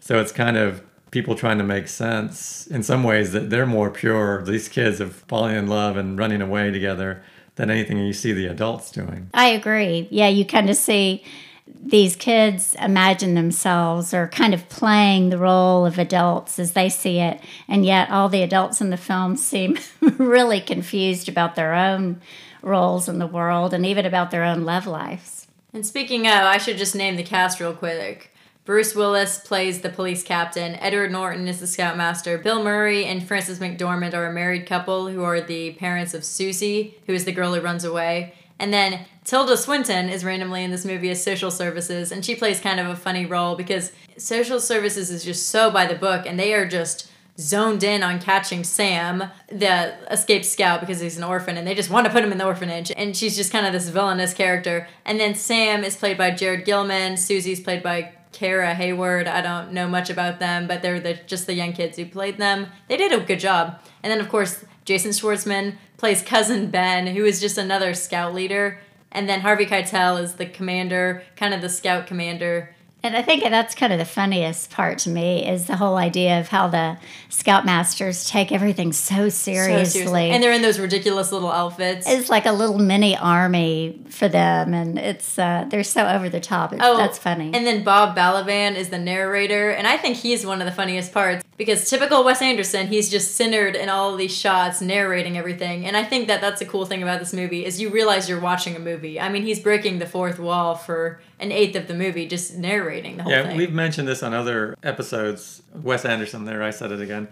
So 0.00 0.22
it's 0.22 0.32
kind 0.32 0.56
of 0.56 0.82
people 1.10 1.34
trying 1.34 1.58
to 1.58 1.64
make 1.64 1.86
sense 1.86 2.66
in 2.66 2.82
some 2.82 3.04
ways 3.04 3.32
that 3.32 3.50
they're 3.50 3.66
more 3.66 3.90
pure. 3.90 4.42
These 4.42 4.70
kids 4.70 5.00
of 5.00 5.16
falling 5.16 5.54
in 5.54 5.66
love 5.66 5.98
and 5.98 6.18
running 6.18 6.40
away 6.40 6.70
together 6.70 7.22
than 7.56 7.70
anything 7.70 7.98
you 7.98 8.14
see 8.14 8.32
the 8.32 8.46
adults 8.46 8.90
doing. 8.90 9.28
I 9.34 9.48
agree. 9.48 10.08
Yeah, 10.10 10.28
you 10.28 10.46
kind 10.46 10.70
of 10.70 10.76
see 10.76 11.22
these 11.66 12.16
kids 12.16 12.74
imagine 12.80 13.34
themselves 13.34 14.12
or 14.12 14.28
kind 14.28 14.54
of 14.54 14.68
playing 14.68 15.30
the 15.30 15.38
role 15.38 15.86
of 15.86 15.98
adults 15.98 16.58
as 16.58 16.72
they 16.72 16.88
see 16.88 17.18
it, 17.18 17.40
and 17.68 17.84
yet 17.84 18.10
all 18.10 18.28
the 18.28 18.42
adults 18.42 18.80
in 18.80 18.90
the 18.90 18.96
film 18.96 19.36
seem 19.36 19.78
really 20.00 20.60
confused 20.60 21.28
about 21.28 21.54
their 21.54 21.74
own 21.74 22.20
roles 22.62 23.08
in 23.08 23.18
the 23.18 23.26
world 23.26 23.74
and 23.74 23.84
even 23.86 24.06
about 24.06 24.30
their 24.30 24.44
own 24.44 24.64
love 24.64 24.86
lives. 24.86 25.46
And 25.72 25.86
speaking 25.86 26.26
of, 26.26 26.34
I 26.34 26.58
should 26.58 26.78
just 26.78 26.94
name 26.94 27.16
the 27.16 27.22
cast 27.22 27.60
real 27.60 27.74
quick. 27.74 28.32
Bruce 28.64 28.94
Willis 28.94 29.38
plays 29.38 29.80
the 29.80 29.88
police 29.88 30.22
captain. 30.22 30.76
Edward 30.76 31.10
Norton 31.10 31.48
is 31.48 31.58
the 31.58 31.66
scoutmaster. 31.66 32.38
Bill 32.38 32.62
Murray 32.62 33.04
and 33.04 33.26
Frances 33.26 33.58
McDormand 33.58 34.14
are 34.14 34.26
a 34.26 34.32
married 34.32 34.66
couple 34.66 35.08
who 35.08 35.24
are 35.24 35.40
the 35.40 35.72
parents 35.72 36.14
of 36.14 36.24
Susie, 36.24 36.96
who 37.06 37.12
is 37.12 37.24
the 37.24 37.32
girl 37.32 37.54
who 37.54 37.60
runs 37.60 37.82
away. 37.82 38.34
And 38.62 38.72
then 38.72 39.06
Tilda 39.24 39.56
Swinton 39.56 40.08
is 40.08 40.24
randomly 40.24 40.62
in 40.62 40.70
this 40.70 40.84
movie 40.84 41.10
as 41.10 41.20
social 41.20 41.50
services, 41.50 42.12
and 42.12 42.24
she 42.24 42.36
plays 42.36 42.60
kind 42.60 42.78
of 42.78 42.86
a 42.86 42.94
funny 42.94 43.26
role 43.26 43.56
because 43.56 43.90
social 44.16 44.60
services 44.60 45.10
is 45.10 45.24
just 45.24 45.48
so 45.48 45.68
by 45.68 45.84
the 45.84 45.96
book, 45.96 46.26
and 46.26 46.38
they 46.38 46.54
are 46.54 46.64
just 46.64 47.10
zoned 47.40 47.82
in 47.82 48.04
on 48.04 48.20
catching 48.20 48.62
Sam, 48.62 49.24
the 49.48 49.94
escaped 50.12 50.44
scout, 50.44 50.78
because 50.78 51.00
he's 51.00 51.18
an 51.18 51.24
orphan, 51.24 51.56
and 51.56 51.66
they 51.66 51.74
just 51.74 51.90
want 51.90 52.06
to 52.06 52.12
put 52.12 52.22
him 52.22 52.30
in 52.30 52.38
the 52.38 52.46
orphanage. 52.46 52.92
And 52.96 53.16
she's 53.16 53.34
just 53.34 53.50
kind 53.50 53.66
of 53.66 53.72
this 53.72 53.88
villainous 53.88 54.32
character. 54.32 54.86
And 55.04 55.18
then 55.18 55.34
Sam 55.34 55.82
is 55.82 55.96
played 55.96 56.16
by 56.16 56.30
Jared 56.30 56.64
Gilman. 56.64 57.16
Susie's 57.16 57.58
played 57.58 57.82
by 57.82 58.12
Kara 58.30 58.74
Hayward. 58.74 59.26
I 59.26 59.40
don't 59.40 59.72
know 59.72 59.88
much 59.88 60.08
about 60.08 60.38
them, 60.38 60.68
but 60.68 60.82
they're 60.82 61.00
the, 61.00 61.14
just 61.26 61.46
the 61.46 61.54
young 61.54 61.72
kids 61.72 61.96
who 61.96 62.06
played 62.06 62.38
them. 62.38 62.68
They 62.86 62.96
did 62.96 63.10
a 63.10 63.18
good 63.18 63.40
job. 63.40 63.80
And 64.04 64.12
then, 64.12 64.20
of 64.20 64.28
course, 64.28 64.64
Jason 64.84 65.12
Schwartzman 65.12 65.76
plays 65.96 66.22
cousin 66.22 66.70
Ben, 66.70 67.06
who 67.08 67.24
is 67.24 67.40
just 67.40 67.58
another 67.58 67.94
scout 67.94 68.34
leader. 68.34 68.80
And 69.10 69.28
then 69.28 69.40
Harvey 69.40 69.66
Keitel 69.66 70.22
is 70.22 70.34
the 70.34 70.46
commander, 70.46 71.22
kind 71.36 71.54
of 71.54 71.60
the 71.60 71.68
scout 71.68 72.06
commander. 72.06 72.74
And 73.04 73.16
I 73.16 73.22
think 73.22 73.42
that's 73.42 73.74
kind 73.74 73.92
of 73.92 73.98
the 73.98 74.04
funniest 74.04 74.70
part 74.70 74.98
to 74.98 75.10
me 75.10 75.44
is 75.44 75.66
the 75.66 75.76
whole 75.76 75.96
idea 75.96 76.38
of 76.38 76.46
how 76.48 76.68
the 76.68 76.98
scoutmasters 77.30 78.28
take 78.28 78.52
everything 78.52 78.92
so 78.92 79.28
seriously. 79.28 79.84
So 79.84 79.90
seriously. 79.90 80.30
And 80.30 80.40
they're 80.42 80.52
in 80.52 80.62
those 80.62 80.78
ridiculous 80.78 81.32
little 81.32 81.50
outfits. 81.50 82.08
It's 82.08 82.30
like 82.30 82.46
a 82.46 82.52
little 82.52 82.78
mini 82.78 83.16
army 83.16 84.00
for 84.08 84.28
them, 84.28 84.72
and 84.72 84.98
it's 84.98 85.36
uh, 85.38 85.66
they're 85.68 85.82
so 85.82 86.06
over 86.06 86.28
the 86.28 86.38
top. 86.38 86.72
It's, 86.72 86.82
Oh, 86.84 86.96
that's 86.96 87.18
funny. 87.18 87.50
And 87.52 87.66
then 87.66 87.82
Bob 87.82 88.16
Balaban 88.16 88.76
is 88.76 88.90
the 88.90 88.98
narrator, 88.98 89.70
and 89.70 89.88
I 89.88 89.96
think 89.96 90.16
he's 90.18 90.46
one 90.46 90.60
of 90.60 90.66
the 90.66 90.72
funniest 90.72 91.12
parts 91.12 91.44
because 91.56 91.88
typical 91.90 92.22
Wes 92.24 92.40
Anderson, 92.40 92.86
he's 92.86 93.10
just 93.10 93.34
centered 93.34 93.74
in 93.74 93.88
all 93.88 94.16
these 94.16 94.36
shots, 94.36 94.80
narrating 94.80 95.36
everything. 95.36 95.86
And 95.86 95.96
I 95.96 96.04
think 96.04 96.28
that 96.28 96.40
that's 96.40 96.60
a 96.60 96.64
cool 96.66 96.86
thing 96.86 97.02
about 97.02 97.18
this 97.18 97.32
movie 97.32 97.64
is 97.64 97.80
you 97.80 97.90
realize 97.90 98.28
you're 98.28 98.40
watching 98.40 98.76
a 98.76 98.80
movie. 98.80 99.18
I 99.20 99.28
mean, 99.28 99.42
he's 99.42 99.58
breaking 99.58 99.98
the 99.98 100.06
fourth 100.06 100.38
wall 100.38 100.74
for 100.76 101.20
an 101.38 101.50
eighth 101.50 101.74
of 101.74 101.88
the 101.88 101.94
movie 101.94 102.26
just 102.28 102.56
narrating 102.56 102.91
the 103.00 103.22
whole 103.22 103.32
Yeah, 103.32 103.46
thing. 103.48 103.56
we've 103.56 103.72
mentioned 103.72 104.06
this 104.06 104.22
on 104.22 104.34
other 104.34 104.76
episodes. 104.82 105.62
Wes 105.74 106.04
Anderson, 106.04 106.44
there 106.44 106.62
I 106.62 106.70
said 106.70 106.92
it 106.92 107.00
again, 107.00 107.28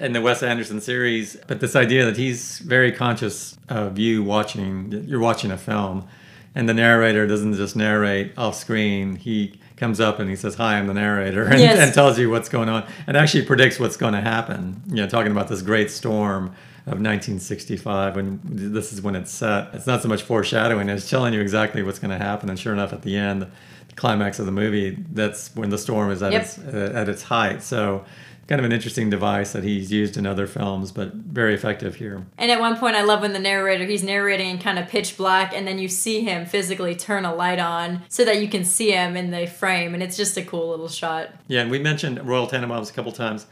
in 0.00 0.12
the 0.12 0.20
Wes 0.22 0.42
Anderson 0.42 0.80
series. 0.80 1.36
But 1.46 1.60
this 1.60 1.76
idea 1.76 2.04
that 2.06 2.16
he's 2.16 2.58
very 2.60 2.90
conscious 2.92 3.56
of 3.68 3.98
you 3.98 4.22
watching, 4.22 5.04
you're 5.06 5.20
watching 5.20 5.50
a 5.50 5.58
film, 5.58 6.06
and 6.54 6.68
the 6.68 6.74
narrator 6.74 7.26
doesn't 7.26 7.54
just 7.54 7.76
narrate 7.76 8.32
off 8.38 8.54
screen. 8.54 9.16
He 9.16 9.58
comes 9.76 10.00
up 10.00 10.20
and 10.20 10.30
he 10.30 10.36
says, 10.36 10.54
"Hi, 10.54 10.78
I'm 10.78 10.86
the 10.86 10.94
narrator," 10.94 11.44
and, 11.50 11.60
Yes. 11.60 11.78
and 11.78 11.92
tells 11.92 12.18
you 12.18 12.30
what's 12.30 12.48
going 12.48 12.68
on, 12.68 12.84
and 13.06 13.16
actually 13.16 13.44
predicts 13.44 13.78
what's 13.78 13.96
going 13.96 14.14
to 14.14 14.20
happen. 14.20 14.80
You 14.88 14.96
know, 14.96 15.06
talking 15.08 15.32
about 15.32 15.48
this 15.48 15.62
great 15.62 15.90
storm 15.90 16.54
of 16.86 17.00
1965 17.00 18.14
when 18.16 18.40
this 18.44 18.92
is 18.92 19.00
when 19.02 19.16
it's 19.16 19.30
set. 19.32 19.70
It's 19.74 19.86
not 19.86 20.02
so 20.02 20.08
much 20.08 20.22
foreshadowing; 20.22 20.88
it's 20.88 21.10
telling 21.10 21.34
you 21.34 21.40
exactly 21.40 21.82
what's 21.82 21.98
going 21.98 22.16
to 22.16 22.24
happen. 22.24 22.48
And 22.48 22.58
sure 22.58 22.72
enough, 22.72 22.92
at 22.92 23.02
the 23.02 23.16
end, 23.16 23.42
the 23.83 23.83
climax 23.96 24.38
of 24.38 24.46
the 24.46 24.52
movie, 24.52 24.96
that's 25.12 25.54
when 25.54 25.70
the 25.70 25.78
storm 25.78 26.10
is 26.10 26.22
at 26.22 26.32
Yep. 26.32 26.42
its 26.42 26.58
uh, 26.58 26.92
at 26.94 27.08
its 27.08 27.22
height. 27.24 27.62
So, 27.62 28.04
kind 28.46 28.58
of 28.58 28.64
an 28.66 28.72
interesting 28.72 29.08
device 29.08 29.52
that 29.52 29.64
he's 29.64 29.90
used 29.90 30.16
in 30.18 30.26
other 30.26 30.46
films, 30.46 30.92
but 30.92 31.14
very 31.14 31.54
effective 31.54 31.94
here. 31.94 32.26
And 32.36 32.50
at 32.50 32.60
one 32.60 32.76
point, 32.76 32.94
I 32.94 33.02
love 33.02 33.22
when 33.22 33.32
the 33.32 33.38
narrator 33.38 33.84
he's 33.86 34.02
narrating 34.02 34.50
in 34.50 34.58
kind 34.58 34.78
of 34.78 34.86
pitch 34.88 35.16
black, 35.16 35.54
and 35.56 35.66
then 35.66 35.78
you 35.78 35.88
see 35.88 36.20
him 36.22 36.44
physically 36.44 36.94
turn 36.94 37.24
a 37.24 37.34
light 37.34 37.58
on 37.58 38.02
so 38.08 38.24
that 38.24 38.42
you 38.42 38.48
can 38.48 38.64
see 38.64 38.90
him 38.90 39.16
in 39.16 39.30
the 39.30 39.46
frame, 39.46 39.94
and 39.94 40.02
it's 40.02 40.16
just 40.16 40.36
a 40.36 40.42
cool 40.42 40.68
little 40.68 40.88
shot. 40.88 41.30
Yeah, 41.48 41.62
and 41.62 41.70
we 41.70 41.78
mentioned 41.78 42.26
Royal 42.26 42.46
Tenenbaums 42.46 42.90
a 42.90 42.92
couple 42.92 43.12
times. 43.12 43.46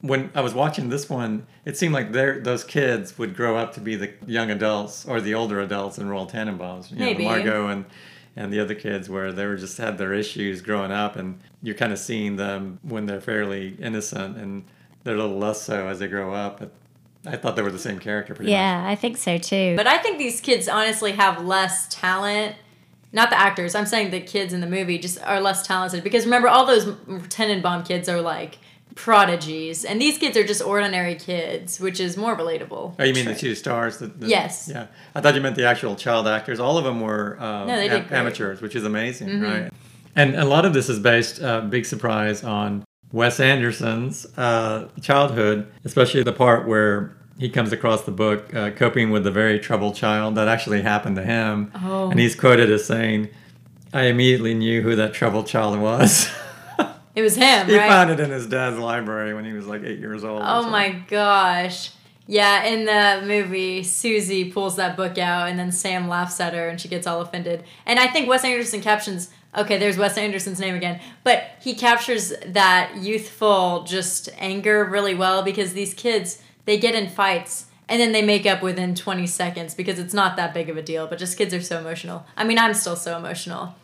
When 0.00 0.30
I 0.34 0.40
was 0.40 0.52
watching 0.54 0.88
this 0.88 1.08
one, 1.08 1.46
it 1.64 1.76
seemed 1.76 1.94
like 1.94 2.10
those 2.10 2.64
kids 2.64 3.16
would 3.18 3.36
grow 3.36 3.56
up 3.56 3.72
to 3.74 3.80
be 3.80 3.94
the 3.94 4.10
young 4.26 4.50
adults 4.50 5.06
or 5.06 5.20
the 5.20 5.34
older 5.34 5.60
adults 5.60 5.98
in 5.98 6.08
Royal 6.08 6.26
Tenenbaums. 6.26 6.90
You 6.90 6.96
Maybe. 6.96 7.22
Know, 7.24 7.30
Margot 7.30 7.68
and 7.68 7.84
and 8.36 8.52
the 8.52 8.60
other 8.60 8.74
kids 8.74 9.08
where 9.08 9.32
they 9.32 9.46
were 9.46 9.56
just 9.56 9.78
had 9.78 9.98
their 9.98 10.12
issues 10.12 10.62
growing 10.62 10.92
up, 10.92 11.16
and 11.16 11.40
you're 11.62 11.74
kind 11.74 11.92
of 11.92 11.98
seeing 11.98 12.36
them 12.36 12.78
when 12.82 13.06
they're 13.06 13.20
fairly 13.20 13.76
innocent, 13.78 14.36
and 14.36 14.64
they're 15.04 15.14
a 15.14 15.18
little 15.18 15.38
less 15.38 15.62
so 15.62 15.88
as 15.88 15.98
they 15.98 16.08
grow 16.08 16.32
up. 16.32 16.60
But 16.60 16.72
I 17.26 17.36
thought 17.36 17.56
they 17.56 17.62
were 17.62 17.70
the 17.70 17.78
same 17.78 17.98
character 17.98 18.34
pretty 18.34 18.50
much. 18.50 18.56
Yeah, 18.56 18.84
I 18.86 18.94
think 18.94 19.16
so 19.16 19.38
too. 19.38 19.76
But 19.76 19.86
I 19.86 19.98
think 19.98 20.18
these 20.18 20.40
kids 20.40 20.68
honestly 20.68 21.12
have 21.12 21.44
less 21.44 21.88
talent. 21.88 22.56
Not 23.12 23.28
the 23.28 23.38
actors. 23.38 23.74
I'm 23.74 23.84
saying 23.84 24.10
the 24.10 24.20
kids 24.20 24.54
in 24.54 24.62
the 24.62 24.66
movie 24.66 24.98
just 24.98 25.22
are 25.22 25.40
less 25.40 25.66
talented 25.66 26.02
because 26.02 26.24
remember 26.24 26.48
all 26.48 26.64
those 26.64 26.86
Tenenbaum 26.86 27.86
kids 27.86 28.08
are 28.08 28.22
like 28.22 28.58
prodigies, 28.94 29.84
and 29.84 30.00
these 30.00 30.18
kids 30.18 30.36
are 30.36 30.44
just 30.44 30.62
ordinary 30.62 31.14
kids, 31.14 31.80
which 31.80 32.00
is 32.00 32.16
more 32.16 32.36
relatable. 32.36 32.94
Oh, 32.98 33.04
you 33.04 33.14
mean 33.14 33.24
the 33.26 33.34
two 33.34 33.54
stars? 33.54 33.98
The, 33.98 34.06
the- 34.08 34.28
Yes. 34.28 34.68
Yeah, 34.72 34.86
I 35.14 35.20
thought 35.20 35.34
you 35.34 35.40
meant 35.40 35.56
the 35.56 35.66
actual 35.66 35.96
child 35.96 36.26
actors. 36.28 36.60
All 36.60 36.78
of 36.78 36.84
them 36.84 37.00
were 37.00 37.36
uh, 37.40 37.64
No, 37.66 37.76
they 37.76 37.88
did 37.88 37.90
great. 37.90 38.04
Mm-hmm. 38.06 38.14
amateurs, 38.14 38.60
which 38.60 38.76
is 38.76 38.84
amazing, 38.84 39.40
right? 39.40 39.70
And 40.14 40.34
a 40.36 40.44
lot 40.44 40.64
of 40.66 40.74
this 40.74 40.88
is 40.88 40.98
based, 40.98 41.42
uh, 41.42 41.62
big 41.62 41.86
surprise, 41.86 42.44
on 42.44 42.84
Wes 43.12 43.40
Anderson's 43.40 44.26
uh, 44.38 44.88
childhood, 45.00 45.66
especially 45.84 46.22
the 46.22 46.32
part 46.32 46.66
where 46.68 47.16
he 47.38 47.48
comes 47.48 47.72
across 47.72 48.02
the 48.04 48.10
book, 48.12 48.54
uh, 48.54 48.70
Coping 48.72 49.10
with 49.10 49.26
a 49.26 49.30
Very 49.30 49.58
Troubled 49.58 49.94
Child. 49.96 50.34
That 50.34 50.48
actually 50.48 50.82
happened 50.82 51.16
to 51.16 51.24
him. 51.24 51.72
Oh. 51.82 52.10
And 52.10 52.20
he's 52.20 52.34
quoted 52.34 52.70
as 52.70 52.84
saying, 52.84 53.30
I 53.94 54.04
immediately 54.04 54.54
knew 54.54 54.80
who 54.82 54.96
that 54.96 55.12
troubled 55.14 55.46
child 55.46 55.78
was. 55.78 56.28
It 57.14 57.22
was 57.22 57.36
him, 57.36 57.66
he 57.66 57.76
right? 57.76 57.88
found 57.88 58.10
it 58.10 58.20
in 58.20 58.30
his 58.30 58.46
dad's 58.46 58.78
library 58.78 59.34
when 59.34 59.44
he 59.44 59.52
was 59.52 59.66
like 59.66 59.82
eight 59.82 59.98
years 59.98 60.24
old. 60.24 60.42
Oh 60.44 60.68
my 60.68 60.90
gosh. 61.08 61.90
Yeah, 62.26 62.64
in 62.64 62.84
the 62.86 63.26
movie, 63.26 63.82
Susie 63.82 64.50
pulls 64.50 64.76
that 64.76 64.96
book 64.96 65.18
out, 65.18 65.48
and 65.48 65.58
then 65.58 65.72
Sam 65.72 66.08
laughs 66.08 66.40
at 66.40 66.54
her, 66.54 66.68
and 66.68 66.80
she 66.80 66.88
gets 66.88 67.06
all 67.06 67.20
offended. 67.20 67.64
And 67.84 67.98
I 67.98 68.06
think 68.06 68.28
Wes 68.28 68.44
Anderson 68.44 68.80
captions. 68.80 69.30
Okay, 69.54 69.76
there's 69.76 69.98
Wes 69.98 70.16
Anderson's 70.16 70.60
name 70.60 70.74
again, 70.74 71.00
but 71.24 71.44
he 71.60 71.74
captures 71.74 72.32
that 72.46 72.96
youthful 72.96 73.82
just 73.82 74.30
anger 74.38 74.84
really 74.84 75.14
well 75.14 75.42
because 75.42 75.74
these 75.74 75.92
kids 75.92 76.40
they 76.64 76.78
get 76.78 76.94
in 76.94 77.08
fights 77.08 77.66
and 77.88 78.00
then 78.00 78.12
they 78.12 78.22
make 78.22 78.46
up 78.46 78.62
within 78.62 78.94
20 78.94 79.26
seconds 79.26 79.74
because 79.74 79.98
it's 79.98 80.14
not 80.14 80.36
that 80.36 80.54
big 80.54 80.70
of 80.70 80.76
a 80.76 80.82
deal. 80.82 81.06
But 81.06 81.18
just 81.18 81.36
kids 81.36 81.52
are 81.52 81.60
so 81.60 81.78
emotional. 81.78 82.24
I 82.36 82.44
mean, 82.44 82.58
I'm 82.58 82.74
still 82.74 82.96
so 82.96 83.16
emotional. 83.16 83.74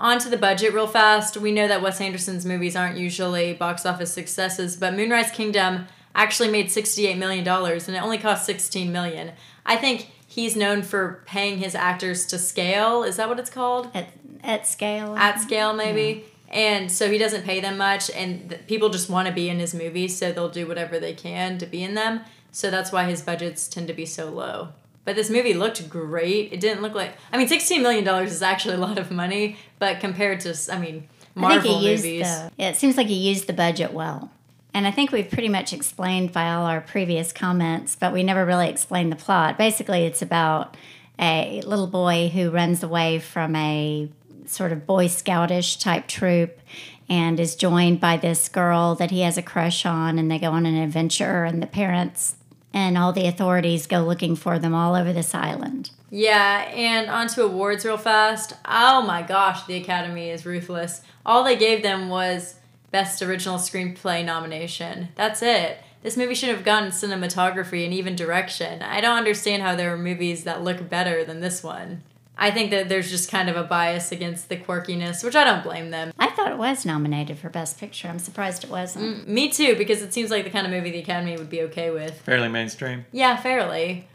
On 0.00 0.18
to 0.18 0.30
the 0.30 0.38
budget 0.38 0.72
real 0.72 0.86
fast. 0.86 1.36
We 1.36 1.52
know 1.52 1.68
that 1.68 1.82
Wes 1.82 2.00
Anderson's 2.00 2.46
movies 2.46 2.74
aren't 2.74 2.96
usually 2.96 3.52
box 3.52 3.84
office 3.84 4.10
successes, 4.10 4.76
but 4.76 4.94
Moonrise 4.94 5.30
Kingdom 5.30 5.86
actually 6.14 6.50
made 6.50 6.68
$68 6.68 7.18
million 7.18 7.46
and 7.46 7.96
it 7.96 8.02
only 8.02 8.16
cost 8.16 8.46
16 8.46 8.90
million. 8.90 9.32
I 9.66 9.76
think 9.76 10.10
he's 10.26 10.56
known 10.56 10.82
for 10.82 11.22
paying 11.26 11.58
his 11.58 11.74
actors 11.74 12.24
to 12.26 12.38
scale. 12.38 13.02
Is 13.02 13.16
that 13.16 13.28
what 13.28 13.38
it's 13.38 13.50
called? 13.50 13.90
at, 13.94 14.08
at 14.42 14.66
scale. 14.66 15.14
At 15.16 15.38
scale, 15.38 15.74
maybe. 15.74 16.24
And 16.48 16.90
so 16.90 17.10
he 17.10 17.18
doesn't 17.18 17.44
pay 17.44 17.60
them 17.60 17.76
much, 17.76 18.10
and 18.10 18.48
th- 18.50 18.66
people 18.66 18.88
just 18.88 19.08
want 19.08 19.28
to 19.28 19.34
be 19.34 19.48
in 19.48 19.60
his 19.60 19.72
movies, 19.72 20.18
so 20.18 20.32
they'll 20.32 20.48
do 20.48 20.66
whatever 20.66 20.98
they 20.98 21.12
can 21.12 21.58
to 21.58 21.66
be 21.66 21.84
in 21.84 21.94
them. 21.94 22.22
So 22.50 22.70
that's 22.70 22.90
why 22.90 23.04
his 23.04 23.22
budgets 23.22 23.68
tend 23.68 23.86
to 23.86 23.94
be 23.94 24.04
so 24.04 24.30
low. 24.30 24.70
But 25.04 25.16
this 25.16 25.30
movie 25.30 25.54
looked 25.54 25.88
great. 25.88 26.52
It 26.52 26.60
didn't 26.60 26.82
look 26.82 26.94
like 26.94 27.14
I 27.32 27.38
mean, 27.38 27.48
sixteen 27.48 27.82
million 27.82 28.04
dollars 28.04 28.32
is 28.32 28.42
actually 28.42 28.74
a 28.76 28.78
lot 28.78 28.98
of 28.98 29.10
money, 29.10 29.56
but 29.78 30.00
compared 30.00 30.40
to 30.40 30.54
I 30.70 30.78
mean, 30.78 31.08
I 31.36 31.40
Marvel 31.40 31.80
used 31.80 32.04
movies. 32.04 32.26
the. 32.26 32.52
Yeah, 32.56 32.70
it 32.70 32.76
seems 32.76 32.96
like 32.96 33.06
he 33.06 33.14
used 33.14 33.46
the 33.46 33.52
budget 33.52 33.92
well. 33.92 34.30
And 34.72 34.86
I 34.86 34.92
think 34.92 35.10
we've 35.10 35.28
pretty 35.28 35.48
much 35.48 35.72
explained 35.72 36.32
by 36.32 36.52
all 36.52 36.64
our 36.64 36.80
previous 36.80 37.32
comments, 37.32 37.96
but 37.96 38.12
we 38.12 38.22
never 38.22 38.46
really 38.46 38.68
explained 38.68 39.10
the 39.10 39.16
plot. 39.16 39.58
Basically, 39.58 40.04
it's 40.04 40.22
about 40.22 40.76
a 41.18 41.60
little 41.62 41.88
boy 41.88 42.30
who 42.32 42.50
runs 42.50 42.82
away 42.82 43.18
from 43.18 43.56
a 43.56 44.08
sort 44.46 44.72
of 44.72 44.86
Boy 44.86 45.06
Scoutish 45.06 45.78
type 45.78 46.06
troop 46.06 46.60
and 47.08 47.40
is 47.40 47.56
joined 47.56 48.00
by 48.00 48.16
this 48.16 48.48
girl 48.48 48.94
that 48.94 49.10
he 49.10 49.20
has 49.22 49.36
a 49.36 49.42
crush 49.42 49.84
on, 49.84 50.18
and 50.18 50.30
they 50.30 50.38
go 50.38 50.52
on 50.52 50.64
an 50.64 50.76
adventure, 50.76 51.44
and 51.44 51.60
the 51.60 51.66
parents 51.66 52.36
and 52.72 52.96
all 52.96 53.12
the 53.12 53.26
authorities 53.26 53.86
go 53.86 54.00
looking 54.00 54.36
for 54.36 54.58
them 54.58 54.74
all 54.74 54.94
over 54.94 55.12
this 55.12 55.34
island. 55.34 55.90
Yeah, 56.10 56.70
and 56.74 57.08
onto 57.08 57.42
awards 57.42 57.84
real 57.84 57.96
fast. 57.96 58.54
Oh 58.64 59.02
my 59.02 59.22
gosh, 59.22 59.64
the 59.64 59.76
Academy 59.76 60.30
is 60.30 60.46
ruthless. 60.46 61.02
All 61.24 61.44
they 61.44 61.56
gave 61.56 61.82
them 61.82 62.08
was 62.08 62.56
Best 62.90 63.22
Original 63.22 63.58
Screenplay 63.58 64.24
nomination. 64.24 65.08
That's 65.14 65.42
it. 65.42 65.78
This 66.02 66.16
movie 66.16 66.34
should 66.34 66.48
have 66.48 66.64
gotten 66.64 66.90
cinematography 66.90 67.84
and 67.84 67.92
even 67.92 68.16
direction. 68.16 68.82
I 68.82 69.00
don't 69.00 69.18
understand 69.18 69.62
how 69.62 69.76
there 69.76 69.92
are 69.92 69.98
movies 69.98 70.44
that 70.44 70.64
look 70.64 70.88
better 70.88 71.24
than 71.24 71.40
this 71.40 71.62
one. 71.62 72.02
I 72.42 72.50
think 72.50 72.70
that 72.70 72.88
there's 72.88 73.10
just 73.10 73.30
kind 73.30 73.50
of 73.50 73.56
a 73.56 73.62
bias 73.62 74.10
against 74.10 74.48
the 74.48 74.56
quirkiness, 74.56 75.22
which 75.22 75.36
I 75.36 75.44
don't 75.44 75.62
blame 75.62 75.90
them. 75.90 76.10
I 76.18 76.30
thought 76.30 76.50
it 76.50 76.56
was 76.56 76.86
nominated 76.86 77.38
for 77.38 77.50
Best 77.50 77.78
Picture. 77.78 78.08
I'm 78.08 78.18
surprised 78.18 78.64
it 78.64 78.70
wasn't. 78.70 79.28
Me 79.28 79.50
too, 79.50 79.76
because 79.76 80.00
it 80.00 80.14
seems 80.14 80.30
like 80.30 80.44
the 80.44 80.50
kind 80.50 80.66
of 80.66 80.72
movie 80.72 80.90
the 80.90 81.00
Academy 81.00 81.36
would 81.36 81.50
be 81.50 81.60
okay 81.62 81.90
with. 81.90 82.18
Fairly 82.22 82.48
mainstream. 82.48 83.04
Yeah, 83.12 83.36
fairly. 83.36 84.08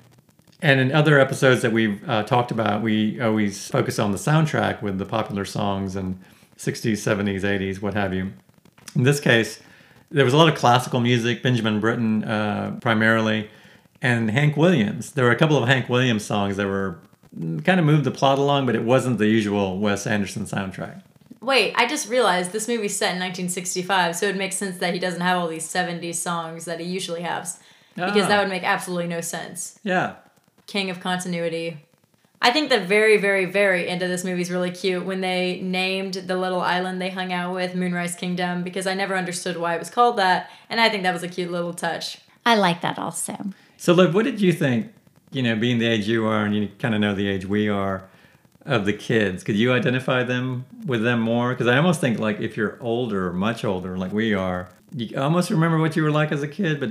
And 0.59 0.79
in 0.79 0.91
other 0.91 1.19
episodes 1.19 1.61
that 1.61 1.71
we've 1.71 2.01
uh, 2.09 2.23
talked 2.23 2.49
about, 2.49 2.81
we 2.81 3.21
always 3.21 3.67
focus 3.69 3.99
on 3.99 4.11
the 4.11 4.17
soundtrack 4.17 4.81
with 4.81 4.97
the 4.97 5.05
popular 5.05 5.45
songs 5.45 5.95
and 5.95 6.19
60s, 6.57 6.93
70s, 6.93 7.41
80s, 7.41 7.79
what 7.79 7.93
have 7.93 8.11
you. 8.11 8.33
In 8.95 9.03
this 9.03 9.19
case, 9.19 9.61
there 10.09 10.25
was 10.25 10.33
a 10.33 10.37
lot 10.37 10.49
of 10.51 10.55
classical 10.55 10.99
music, 10.99 11.43
Benjamin 11.43 11.79
Britten 11.79 12.23
uh, 12.23 12.79
primarily, 12.81 13.51
and 14.01 14.31
Hank 14.31 14.57
Williams. 14.57 15.11
There 15.11 15.25
were 15.25 15.31
a 15.31 15.35
couple 15.35 15.61
of 15.61 15.67
Hank 15.67 15.89
Williams 15.89 16.25
songs 16.25 16.57
that 16.57 16.65
were 16.65 16.97
kind 17.63 17.79
of 17.79 17.85
moved 17.85 18.03
the 18.03 18.11
plot 18.11 18.37
along, 18.39 18.65
but 18.65 18.75
it 18.75 18.83
wasn't 18.83 19.17
the 19.17 19.27
usual 19.27 19.77
Wes 19.79 20.07
Anderson 20.07 20.45
soundtrack. 20.45 21.01
Wait, 21.41 21.73
I 21.75 21.85
just 21.85 22.09
realized 22.09 22.51
this 22.51 22.67
movie's 22.67 22.95
set 22.95 23.13
in 23.13 23.19
1965, 23.19 24.15
so 24.15 24.25
it 24.27 24.35
makes 24.35 24.55
sense 24.55 24.77
that 24.79 24.93
he 24.93 24.99
doesn't 24.99 25.21
have 25.21 25.37
all 25.37 25.47
these 25.47 25.67
70s 25.67 26.15
songs 26.15 26.65
that 26.65 26.79
he 26.79 26.85
usually 26.87 27.21
has. 27.21 27.59
Because 27.95 28.23
Ah. 28.23 28.27
that 28.27 28.39
would 28.41 28.49
make 28.49 28.63
absolutely 28.63 29.07
no 29.07 29.21
sense. 29.21 29.79
Yeah. 29.83 30.15
King 30.67 30.89
of 30.89 30.99
continuity. 30.99 31.77
I 32.41 32.51
think 32.51 32.69
the 32.69 32.79
very, 32.79 33.17
very, 33.17 33.45
very 33.45 33.87
end 33.87 34.01
of 34.01 34.09
this 34.09 34.23
movie 34.23 34.41
is 34.41 34.51
really 34.51 34.71
cute 34.71 35.05
when 35.05 35.21
they 35.21 35.59
named 35.61 36.15
the 36.15 36.35
little 36.35 36.61
island 36.61 37.01
they 37.01 37.09
hung 37.09 37.31
out 37.31 37.53
with 37.53 37.75
Moonrise 37.75 38.15
Kingdom 38.15 38.63
because 38.63 38.85
I 38.87 38.93
never 38.93 39.15
understood 39.15 39.57
why 39.57 39.75
it 39.75 39.79
was 39.79 39.89
called 39.89 40.17
that, 40.17 40.49
and 40.69 40.81
I 40.81 40.89
think 40.89 41.03
that 41.03 41.13
was 41.13 41.23
a 41.23 41.27
cute 41.27 41.51
little 41.51 41.73
touch. 41.73 42.17
I 42.45 42.55
like 42.55 42.81
that 42.81 42.99
also. 42.99 43.37
So, 43.77 43.93
Liv, 43.93 44.13
what 44.13 44.25
did 44.25 44.41
you 44.41 44.51
think, 44.51 44.91
you 45.31 45.43
know, 45.43 45.55
being 45.55 45.79
the 45.79 45.87
age 45.87 46.07
you 46.07 46.25
are 46.25 46.45
and 46.45 46.55
you 46.55 46.69
kind 46.79 46.95
of 46.95 47.01
know 47.01 47.13
the 47.13 47.27
age 47.27 47.45
we 47.45 47.69
are, 47.69 48.07
of 48.65 48.85
the 48.85 48.93
kids? 48.93 49.43
Could 49.43 49.55
you 49.55 49.71
identify 49.71 50.23
them 50.23 50.65
with 50.85 51.03
them 51.03 51.21
more? 51.21 51.51
Because 51.51 51.67
I 51.67 51.77
almost 51.77 52.01
think, 52.01 52.19
like, 52.19 52.39
if 52.39 52.57
you're 52.57 52.77
older, 52.81 53.31
much 53.31 53.63
older, 53.63 53.97
like 53.97 54.11
we 54.11 54.33
are, 54.33 54.69
you 54.95 55.19
almost 55.19 55.49
remember 55.49 55.77
what 55.77 55.95
you 55.95 56.03
were 56.03 56.11
like 56.11 56.31
as 56.31 56.41
a 56.41 56.47
kid, 56.47 56.79
but 56.79 56.89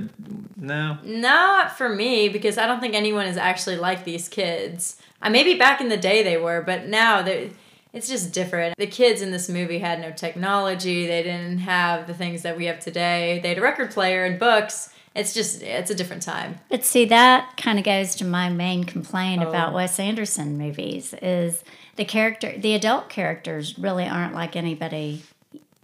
no. 0.57 0.97
Not 1.03 1.77
for 1.77 1.89
me 1.89 2.29
because 2.29 2.57
I 2.57 2.67
don't 2.67 2.79
think 2.79 2.93
anyone 2.93 3.25
is 3.25 3.37
actually 3.37 3.77
like 3.77 4.05
these 4.05 4.29
kids. 4.29 4.97
I 5.21 5.29
maybe 5.29 5.55
back 5.57 5.81
in 5.81 5.89
the 5.89 5.97
day 5.97 6.21
they 6.21 6.37
were, 6.37 6.61
but 6.61 6.87
now 6.87 7.21
they 7.21 7.51
it's 7.93 8.09
just 8.09 8.33
different. 8.33 8.77
The 8.77 8.87
kids 8.87 9.21
in 9.21 9.31
this 9.31 9.47
movie 9.47 9.79
had 9.79 10.01
no 10.01 10.11
technology. 10.11 11.07
They 11.07 11.23
didn't 11.23 11.59
have 11.59 12.07
the 12.07 12.13
things 12.13 12.41
that 12.41 12.57
we 12.57 12.65
have 12.65 12.81
today. 12.81 13.39
They 13.41 13.49
had 13.49 13.57
a 13.57 13.61
record 13.61 13.89
player 13.91 14.25
and 14.25 14.37
books. 14.37 14.89
It's 15.15 15.33
just 15.33 15.61
it's 15.63 15.89
a 15.89 15.95
different 15.95 16.23
time. 16.23 16.59
But 16.69 16.83
see, 16.83 17.05
that 17.05 17.55
kind 17.57 17.79
of 17.79 17.85
goes 17.85 18.15
to 18.15 18.25
my 18.25 18.49
main 18.49 18.83
complaint 18.83 19.41
Oh. 19.43 19.49
about 19.49 19.73
Wes 19.73 19.99
Anderson 19.99 20.57
movies 20.57 21.13
is 21.21 21.63
the 21.95 22.03
character, 22.05 22.53
the 22.57 22.73
adult 22.75 23.07
characters 23.09 23.79
really 23.79 24.05
aren't 24.05 24.33
like 24.33 24.55
anybody 24.55 25.23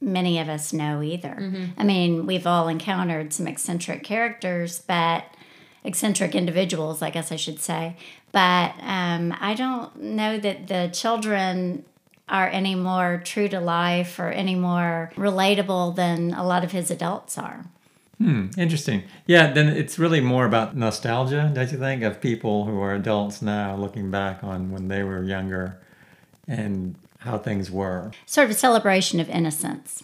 many 0.01 0.39
of 0.39 0.49
us 0.49 0.73
know 0.73 1.01
either. 1.01 1.69
I 1.77 1.83
mean, 1.83 2.25
we've 2.25 2.47
all 2.47 2.67
encountered 2.67 3.31
some 3.33 3.47
eccentric 3.47 4.03
characters, 4.03 4.79
but 4.79 5.25
eccentric 5.83 6.33
individuals, 6.35 7.01
I 7.03 7.11
guess 7.11 7.31
I 7.31 7.35
should 7.35 7.59
say. 7.59 7.95
But 8.31 8.73
um, 8.81 9.33
I 9.39 9.53
don't 9.53 9.95
know 10.01 10.39
that 10.39 10.67
the 10.67 10.89
children 10.91 11.85
are 12.27 12.47
any 12.47 12.73
more 12.75 13.21
true 13.23 13.47
to 13.49 13.59
life 13.59 14.17
or 14.17 14.29
any 14.29 14.55
more 14.55 15.11
relatable 15.15 15.95
than 15.95 16.33
a 16.33 16.43
lot 16.45 16.63
of 16.63 16.71
his 16.71 16.89
adults 16.89 17.37
are. 17.37 17.65
Hmm, 18.21 18.49
interesting. 18.55 19.01
Yeah, 19.25 19.51
then 19.51 19.67
it's 19.67 19.97
really 19.97 20.21
more 20.21 20.45
about 20.45 20.77
nostalgia, 20.77 21.49
don't 21.51 21.71
you 21.71 21.79
think, 21.79 22.03
of 22.03 22.21
people 22.21 22.65
who 22.65 22.79
are 22.79 22.93
adults 22.93 23.41
now 23.41 23.75
looking 23.75 24.11
back 24.11 24.43
on 24.43 24.69
when 24.69 24.89
they 24.89 25.01
were 25.01 25.23
younger 25.23 25.81
and 26.47 26.93
how 27.17 27.39
things 27.39 27.71
were. 27.71 28.11
Sort 28.27 28.45
of 28.45 28.51
a 28.51 28.53
celebration 28.53 29.19
of 29.19 29.27
innocence. 29.27 30.03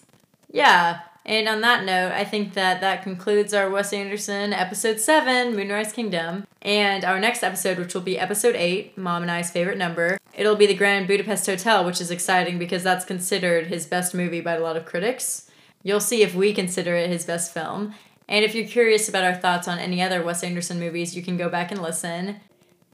Yeah. 0.52 1.02
And 1.28 1.48
on 1.48 1.62
that 1.62 1.84
note, 1.84 2.12
I 2.12 2.24
think 2.24 2.56
that 2.56 2.82
that 2.82 3.04
concludes 3.04 3.54
our 3.54 3.70
Wes 3.70 3.94
Anderson 3.94 4.52
episode 4.52 5.00
7, 5.00 5.56
Moonrise 5.56 5.94
Kingdom. 5.94 6.48
And 6.64 7.06
our 7.06 7.20
next 7.20 7.44
episode, 7.44 7.78
which 7.78 7.94
will 7.94 8.02
be 8.02 8.18
episode 8.18 8.56
8, 8.56 8.98
Mom 8.98 9.22
and 9.22 9.30
I's 9.30 9.52
favorite 9.52 9.78
number, 9.78 10.18
it'll 10.34 10.56
be 10.56 10.66
the 10.66 10.74
Grand 10.74 11.06
Budapest 11.06 11.46
Hotel, 11.46 11.86
which 11.86 12.02
is 12.02 12.10
exciting 12.10 12.58
because 12.58 12.82
that's 12.82 13.06
considered 13.06 13.68
his 13.68 13.86
best 13.86 14.16
movie 14.16 14.42
by 14.42 14.54
a 14.54 14.60
lot 14.60 14.76
of 14.76 14.86
critics. 14.86 15.52
You'll 15.84 16.00
see 16.00 16.22
if 16.22 16.34
we 16.34 16.54
consider 16.54 16.96
it 16.96 17.10
his 17.10 17.26
best 17.26 17.54
film. 17.54 17.94
And 18.28 18.44
if 18.44 18.54
you're 18.54 18.68
curious 18.68 19.08
about 19.08 19.24
our 19.24 19.36
thoughts 19.36 19.68
on 19.68 19.80
any 19.80 20.02
other 20.02 20.24
Wes 20.24 20.44
Anderson 20.44 20.80
movies, 20.80 21.16
you 21.16 21.22
can 21.22 21.38
go 21.38 21.50
back 21.50 21.72
and 21.72 21.82
listen. 21.82 22.42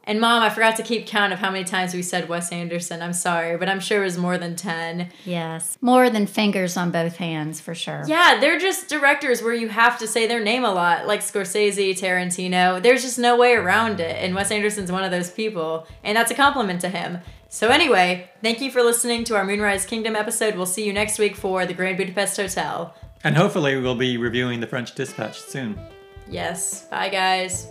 And 0.05 0.19
mom, 0.19 0.43
I 0.43 0.49
forgot 0.49 0.75
to 0.77 0.83
keep 0.83 1.07
count 1.07 1.31
of 1.31 1.39
how 1.39 1.49
many 1.49 1.63
times 1.63 1.93
we 1.93 2.01
said 2.01 2.27
Wes 2.27 2.51
Anderson. 2.51 3.01
I'm 3.01 3.13
sorry, 3.13 3.55
but 3.55 3.69
I'm 3.69 3.79
sure 3.79 4.01
it 4.01 4.05
was 4.05 4.17
more 4.17 4.37
than 4.37 4.57
10. 4.57 5.09
Yes. 5.23 5.77
More 5.79 6.09
than 6.09 6.27
fingers 6.27 6.75
on 6.75 6.91
both 6.91 7.15
hands, 7.15 7.61
for 7.61 7.73
sure. 7.73 8.03
Yeah, 8.05 8.37
they're 8.41 8.59
just 8.59 8.89
directors 8.89 9.41
where 9.41 9.53
you 9.53 9.69
have 9.69 9.97
to 9.99 10.07
say 10.07 10.27
their 10.27 10.43
name 10.43 10.65
a 10.65 10.73
lot, 10.73 11.07
like 11.07 11.21
Scorsese, 11.21 11.97
Tarantino. 11.97 12.83
There's 12.83 13.01
just 13.01 13.17
no 13.17 13.37
way 13.37 13.53
around 13.53 14.01
it. 14.01 14.17
And 14.21 14.35
Wes 14.35 14.51
Anderson's 14.51 14.91
one 14.91 15.05
of 15.05 15.11
those 15.11 15.31
people. 15.31 15.87
And 16.03 16.17
that's 16.17 16.31
a 16.31 16.35
compliment 16.35 16.81
to 16.81 16.89
him. 16.89 17.19
So, 17.47 17.69
anyway, 17.69 18.29
thank 18.41 18.59
you 18.59 18.71
for 18.71 18.81
listening 18.83 19.23
to 19.25 19.35
our 19.35 19.45
Moonrise 19.45 19.85
Kingdom 19.85 20.17
episode. 20.17 20.55
We'll 20.55 20.65
see 20.65 20.85
you 20.85 20.91
next 20.91 21.17
week 21.17 21.35
for 21.35 21.65
the 21.65 21.73
Grand 21.73 21.97
Budapest 21.97 22.35
Hotel. 22.35 22.93
And 23.23 23.37
hopefully 23.37 23.77
we'll 23.77 23.95
be 23.95 24.17
reviewing 24.17 24.59
the 24.59 24.67
French 24.67 24.95
Dispatch 24.95 25.39
soon. 25.39 25.79
Yes. 26.27 26.85
Bye, 26.87 27.09
guys. 27.09 27.67